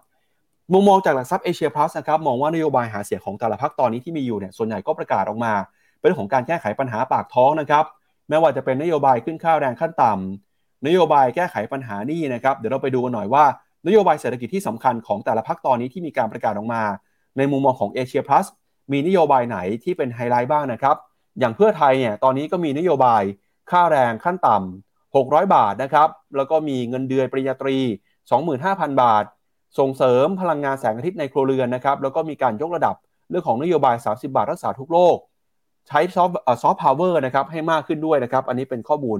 [0.73, 5.53] มุมมองจากหลักทรัพย์เอเชียพลัสนะครับมองว่านโยบายหาเสียงของแต่ละพรรคตอนนี้ที่มีอยู่เนี่ยส่วนใหญ่ก็ประกาศออกมา
[5.99, 7.85] เป็นเรื่องของการแก้ไขปัญหาปากท้องนะครับ
[8.29, 13.45] ไม่ว่าจะเป็นนโยบายขึ้นค่าแรงขั้นต่ำนโยบายแก้ไขปัญหานี่นะครับเดี๋ยวเราไปดูกันหน่อยว่า
[13.87, 16.83] นโยบายเศรษฐกิจที่สำคัญของแต่ละพรรคตอนนี้ที่มีการประกาศออกมา
[17.37, 18.45] ในมุมมองของเอเชียพลัส
[18.91, 20.95] มีนโยบายไหนที่เป็นไฮไลท์บ้างนะครับ
[21.39, 23.23] อย่างเพื่อไทยเนี่ยตอนนี้ก็มีนโยบาย
[23.71, 27.77] ค่าแรงขั้นต่ำ600 บาทนะครับแล้วก็มีเงินเดือนปริญญาตรี
[28.39, 29.23] 25,000 บาท
[29.79, 32.95] ส่งเสริมพลังงานแสงอาทิตย์ในครัวเรือนนะครับแล้วก็มีการยกระดับ
[33.29, 35.17] เรื่องของนโยบาย 30 บาทรักษาทุกโรค
[35.87, 39.19] ใช้ซอฟต์ซอฟต์พาวเวอร์นะครับให้มากขึ้นด้วยนะครับ อันนี้เป็นข้อมูล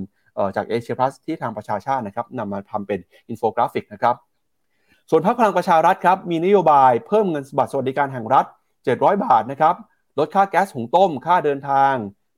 [0.56, 3.00] จากเอเชียพลัสที่ทางประชาชาตินะครับนำมาทำเป็น
[3.30, 4.16] อินโฟกราฟิกนะครับ
[5.10, 8.46] ส่วนพรรคพลังประชารัฐครับมีนโยบายเพิ่มเงินบัตรสวัสดิการแห่งรัฐ
[8.86, 9.76] 700 บาทนะครับ
[10.20, 11.94] ลดค่าแก๊สหุงต้ม ค่าเดินทาง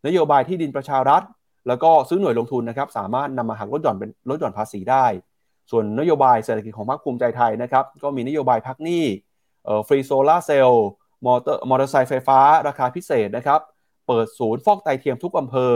[0.06, 1.22] นโยบายที่ดินประชารัฐ
[1.68, 5.06] แล้วก็ซื้อหน่วยลงทุนนะครับ สามารถนำมาหักลดหย่อนเป็นลดหย่อนภาษีได้
[5.72, 9.04] ส่วนนโยบายเศรษฐกิจของพรรคภูมิใจไทยนะครับ ก็มีนโยบายพักหนี้
[9.88, 10.88] ฟรีโซลาร์เซลล์
[11.26, 13.60] มอเตอร์มอเตอร์ไซค์ไฟฟ้า ราคาพิเศษนะครับ
[14.08, 15.74] เปิดศูนย์ฟอกไตเทียมทุกอำเภอ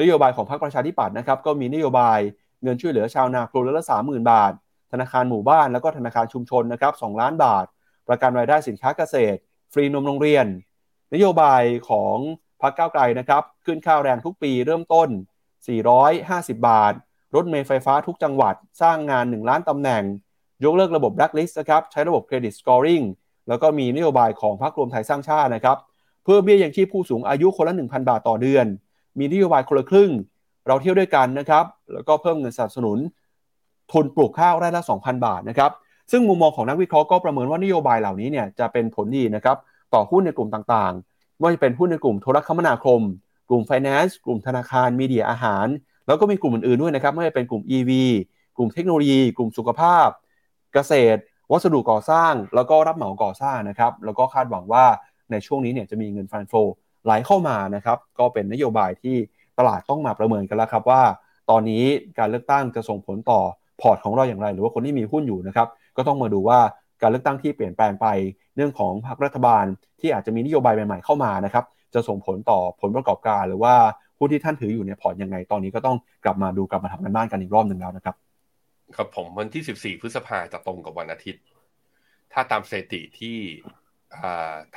[0.00, 2.18] นโยบายของพรรคประชาธิปัตย์นะครับ ก็มีนโยบาย
[2.62, 4.52] เงินช่วยเหลือชาวนาครัวเรือนละสามหมื่นบาท
[4.92, 7.64] ธนาคารหมู่บ้านแล้วก็ธนาคารชุมชนนะครับสองล้านบาท
[8.08, 9.38] ประกันรายได้สินค้าเกษตร
[9.72, 10.46] ฟรีนมโรงเรียน
[11.14, 12.16] นโยบายของ
[12.62, 15.08] พรรคก้าวไกลนะครับ ขึ้นค่าแรงทุกปีเริ่มต้น
[15.88, 16.94] 450 บาท
[17.34, 20.02] รถเมล์ไฟฟ้าทุกจังหวัด สร้างงาน 1 ล้านตำแหน่ง
[20.64, 23.02] ยกเลิกระบบแบล็คลิสต์นะครับ ใช้ระบบ credit scoring
[23.48, 25.76] แล้วก็มีนโยบายของพรรครวมไทยสร้างชาตินะครับ
[26.24, 28.66] เพิ่มเบี้ยยังชีพผู้สูงอายุคนละ 1,000 บาทต่อเดือน
[29.18, 30.10] มีนโยบายคนละครึ่ง
[30.66, 32.98] เราเที่ยวด้วยกันนะครับ แล้วก็เพิ่มเงินสนับสนุน
[33.92, 35.70] ทุนปลูกข้าวไร่ละ 2,000 บาทนะครับ
[36.10, 39.56] ซึ่งมุมมองของนักวิเคราะห์ก็ประเมินว่านโยบายเหล่านี้เนี่ยจะเป็นผลดีนะครับ
[39.96, 43.00] ต่อหุ้นในกลุ่มต่างๆไม่ว่าจะเป็นหุ้นในกลุ่มโทรคมนาคม
[43.48, 45.66] กลุ่ม finance กลุ่มธนาคาร media อาหาร
[46.06, 47.90] แล้วก็มีกลุ่มอื่นๆด้วยนะครับไม่ว่าจะเป็นกลุ่ม EV
[48.56, 50.08] กลุ่มเทคโนโลยี กลุ่มสุขภาพ
[50.74, 51.20] เกษตร
[51.52, 54.84] วัสดุก่อสร้าง แล้วก็รับเหมาก่อสร้างนะครับแล้วก็คาดหวังว่า
[55.30, 56.52] ในช่วงนี้เนี่ยจะมีเงินฟันโฟ
[57.04, 59.16] ไหลเข้ามานะครับก็เป็นนโยบายที่
[59.58, 61.02] ตลาดต้องมาประเมินกันแล้วครับว่า
[61.50, 61.84] ตอนนี้
[62.18, 63.40] การเลือกตั้งจะส่งผลต่อ
[63.80, 66.58] พอร์ตของเราอย่างไร หรือว่าคนที่มีหุ้นอยู่นะครับก็ต้องมาดูว่า
[67.02, 68.06] การเลือกตั้งที่เปลี่ยนแปลงไป
[68.56, 69.64] เรื่องของพรรครัฐบาล
[70.00, 73.74] ที่อาจจะมีนโยบายใหม่ๆเข้ามานะครับจะส่งผลต่อผลประกอบการ หรือว่า
[74.18, 78.14] หุ้ที่ท่านถืออยู่ในพอร์ตยังไงตอนนี้ก็ต้องกลับมาดูกลับมาทำกันบ้านกันอีกรอบหนึ่งแล้วนะครับ
[78.96, 81.42] ครับผมวันที่ 14 พฤษภาจะตรงกับวันอาทิตย์
[82.32, 83.38] ถ้าตามสถิติที่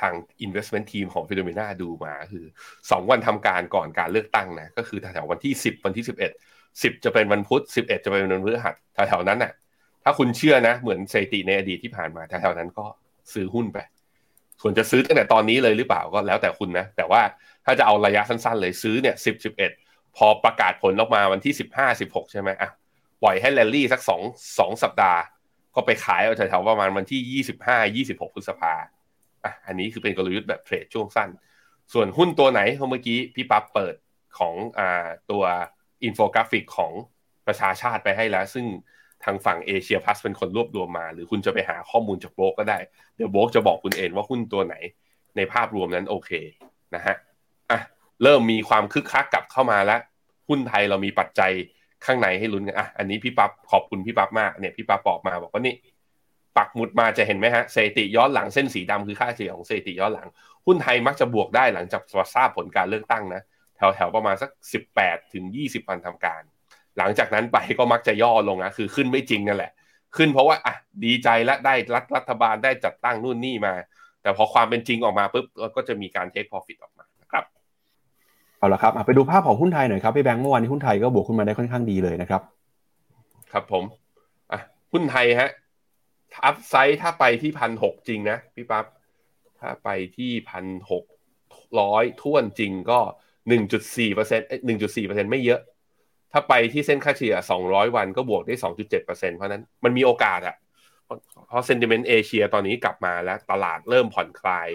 [0.00, 0.14] ทาง
[0.46, 2.44] investment team ของฟิโนเมนาดูมาคือ
[2.76, 9.52] 2 วันทำการก่อนการเลือกตั้งนะก็คือแถววันที่ 10 วันที่ 11 10 จะเป็นวันพุธ 11 จะเป็นวันพฤหัสแถวๆนั้นน่ะ
[10.04, 12.86] ถ้าคุณเชื่อนะ เหมือนสถิติในอดีตที่ผ่านมาแถวๆนั้นก็
[13.34, 13.78] ซื้อหุ้นไป
[14.60, 17.22] ส่วนจะซื้อตั้งแต่ตอนนี้เลยหรือเปล่าก็แล้วแต่คุณนะ แต่ว่า
[17.64, 19.44] ถ้าจะเอาระยะสั้นๆ เลยซื้อเนี่ย10
[19.74, 22.70] 11พอประกาศผลออกมาวันที่15 16ใช่ไหมอะ
[23.22, 25.20] ปล่อยให้แรลลี่สัก2 2สัปดาห์
[25.74, 27.42] ก็ไปขายเอาแถวๆประมาณวันที่
[27.94, 28.74] 25 26พฤษภา
[29.44, 31.28] อะอันนี้คือเป็นกลยุทธ์แบบเทรดช่วงสั้น
[31.92, 33.94] ส่วนหุ้นตัวไหนเมื่อกี้พี่ปั๊บเปิด
[34.38, 35.42] ของอ่าตัว
[36.04, 36.92] อินโฟกราฟิกของ
[37.46, 38.66] ประชาชาติไปให้แล้ว ซึ่ง
[39.24, 42.78] ทางฝั่งเอเชียพัสเป็นคนรวบรวมมา หรือคุณจะไปหาข้อมูลจากโบกก็ได้
[43.16, 44.74] เดี๋ยวโบกจะบอกคุณเองว่าหุ้นตัวไหน
[45.36, 46.30] ในภาพรวมนั้นโอเค
[46.94, 47.16] นะฮะ
[47.70, 47.80] อะ
[48.22, 50.00] เริ่มมีความคึกคักกลับเข้ามาแล้ว
[50.48, 51.52] หุ้นไทยเรามีปัจจัย
[52.04, 55.74] ข้างในให้ลุ้นกันอะอันนี้พี่ปั๊บขอบคุณพี่ปั๊บมากเนี่ยพี่ปั๊บบอกมาบอกว่านี่
[56.56, 60.28] ปักหมุดมาจะเห็นไหมฮะสถิติย้อนหลังเส้นสีดำคือค่าเฉลี่ยของสถิติย้อนหลัง
[60.66, 62.02] หุ้นไทยมักจะบวกได้หลังจาก
[62.34, 63.42] ทราบผลการเลือกตั้งนะ
[63.76, 64.50] แถวแถวประมาณสัก
[64.90, 66.42] 18ถึง20วันทำการ
[66.98, 69.72] หลังจากนั้นไปก็มักจะย่อลงนะคือขึ้นไม่จริงนั่นแหละ
[70.16, 70.74] ขึ้นเพราะว่าอะ
[71.04, 73.74] ดีใจและได้รัฐรัฐบาลได้จัดตั้งนู่นนี่มา
[74.22, 77.44] แต่พอความเป็นจริงออกมาปุ๊บก็จะมีการเทคพอฟิตออกมานะครับ
[78.58, 82.42] เอาละครับไปดูภาพของหุ้นไทยหน่อยครับพี่แบงค์เมื่อวานนี้หุ้นไทยก็บวกขึ้นมาได้ค่อนข้างดีเลยนะครับ
[83.52, 83.84] ครับผม
[84.52, 84.60] อะ
[84.92, 85.50] หุ้นไทยฮะ
[86.44, 88.86] อัพไซด์ถ้าไปที่พันหกจริงนะพี่ปับ๊บ
[89.60, 91.04] ถ้าไปที่พันหก
[91.80, 93.00] ร้อยถ้วนจริงก็
[93.48, 95.60] หนึ่งจุดสี่เปอร์เซ็นต์หนึ่งจุดสี่เปอร์เซ็นไม่เยอะ
[96.32, 100.56] ถ้าไปที่เส้นค่าเฉลี่ยสองร้อยวันก็บวกได้สองจุดเจ็ดเปอร์เซ็นเพราะนั้นมันมีโอกาสอะ
[101.48, 104.68] เพราะ sentiment เอเชียตอนนี้กลับมาแล้วตลาดเริ่มผ่อนคลาย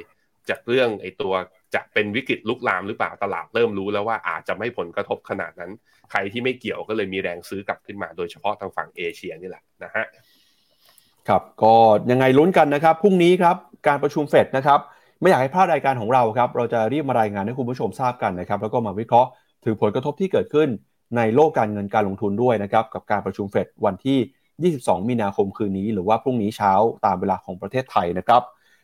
[0.49, 1.33] จากเรื่องไอ้ตัว
[1.75, 5.71] จะเป็นวิกฤตลุกลามหรือเปล่าตลาดเริ่มรู้แล้วว่าอาจจะไม่ผลกระทบขนาดนั้น
[6.11, 10.05] ใครที่ไม่เกี่ยวก็เลยมีแรงซื้อกลับขึ้นมา โดยเฉพาะทางฝั่งเอเชียนี่แหละนะฮะ
[11.27, 11.73] ครับก็
[12.11, 13.55] ยังไงลุ้นกันนะครับพรุ่งนี้ครับ
[13.87, 14.79] การประชุมเฟดนะครับ
[15.21, 19.29] ไม่อยากให้พลาดรายการของเราครับเราจะรีบมารายงานให้คุณผู้ชมทราบกันนะครับแล้วก็มาวิเคราะห์
[19.65, 20.69] ถึงผลกระทบที่เกิดขึ้น
[21.17, 24.19] ในโลกการเงินการลงทุนด้วยนะครับกับการประชุมเฟดวันที่
[24.85, 26.71] 22 มีนาคมคืนนี้ หรือว่าพรุ่งนี้เช้า
[27.05, 28.41] ตามเวลาของประเทศไทยนะครับ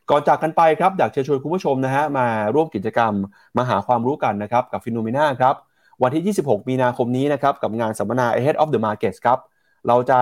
[0.09, 3.13] ก่อนจากกันไปครับอยากเชิญชวนคุณผู้ชมนะฮะมาร่วมกิจกรรม
[3.57, 5.55] มาหาความรู้กันนะครับกับฟิโนเมนาครับ
[6.03, 9.39] วันที่ 26 มีนาคมนี้นะครับกับงานสัมมนา Ahead of the Markets ครับ
[9.87, 10.19] เราจะ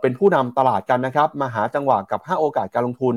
[0.00, 3.14] เป็นผู้นำตลาดกันนะครับมาหาจังหวะกับ 5 โอกาสการลงทุน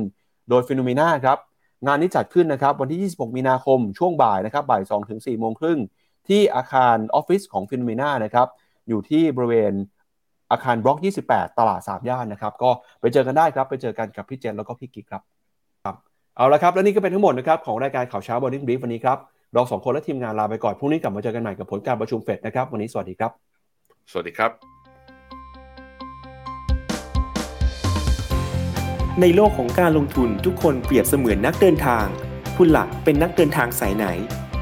[0.49, 1.37] โดย FINNOMENA ครับ
[1.85, 5.79] งานนี้จัดขึ้นนะครับวันที่ 26 มีนาคมช่วงบ่ายนะครับบ่าย 2 ถึง 4 โมงครึ่ง
[6.29, 8.47] ที่อาคารออฟฟิศของ FINNOMENA นะครับ
[8.87, 9.73] อยู่ที่บริเวณ
[10.51, 12.69] อาคารบล็อก 28 ตลาดสามย่านนะครับ ก็
[13.01, 15.23] ไปเจอกันได้ครับ ไปเจอกันกับพี่เจนแล้วก็พี่กิ๊กครับ
[15.83, 15.95] ครับ
[16.35, 19.17] เอาละครับ และนี่ก็เป็นทั้งหมดนะครับของรายการข่าวเช้า Morning Brief วันนี้ครับ
[19.53, 23.31] เราสองคนและทีมงานลาไปก่อน พรุ่งนี้กลับมาเจอกันใหม่กับผลการประชุมเฟดนะครับ วันนี้สวัสดีครับ
[24.11, 24.51] สวัสดีครับ
[29.21, 32.05] ในโลกของการลงทุนทุกคนเปรียบเสมือนนักเดินทาง
[32.57, 34.05] คุณหลักเป็นนักเดินทางสายไหน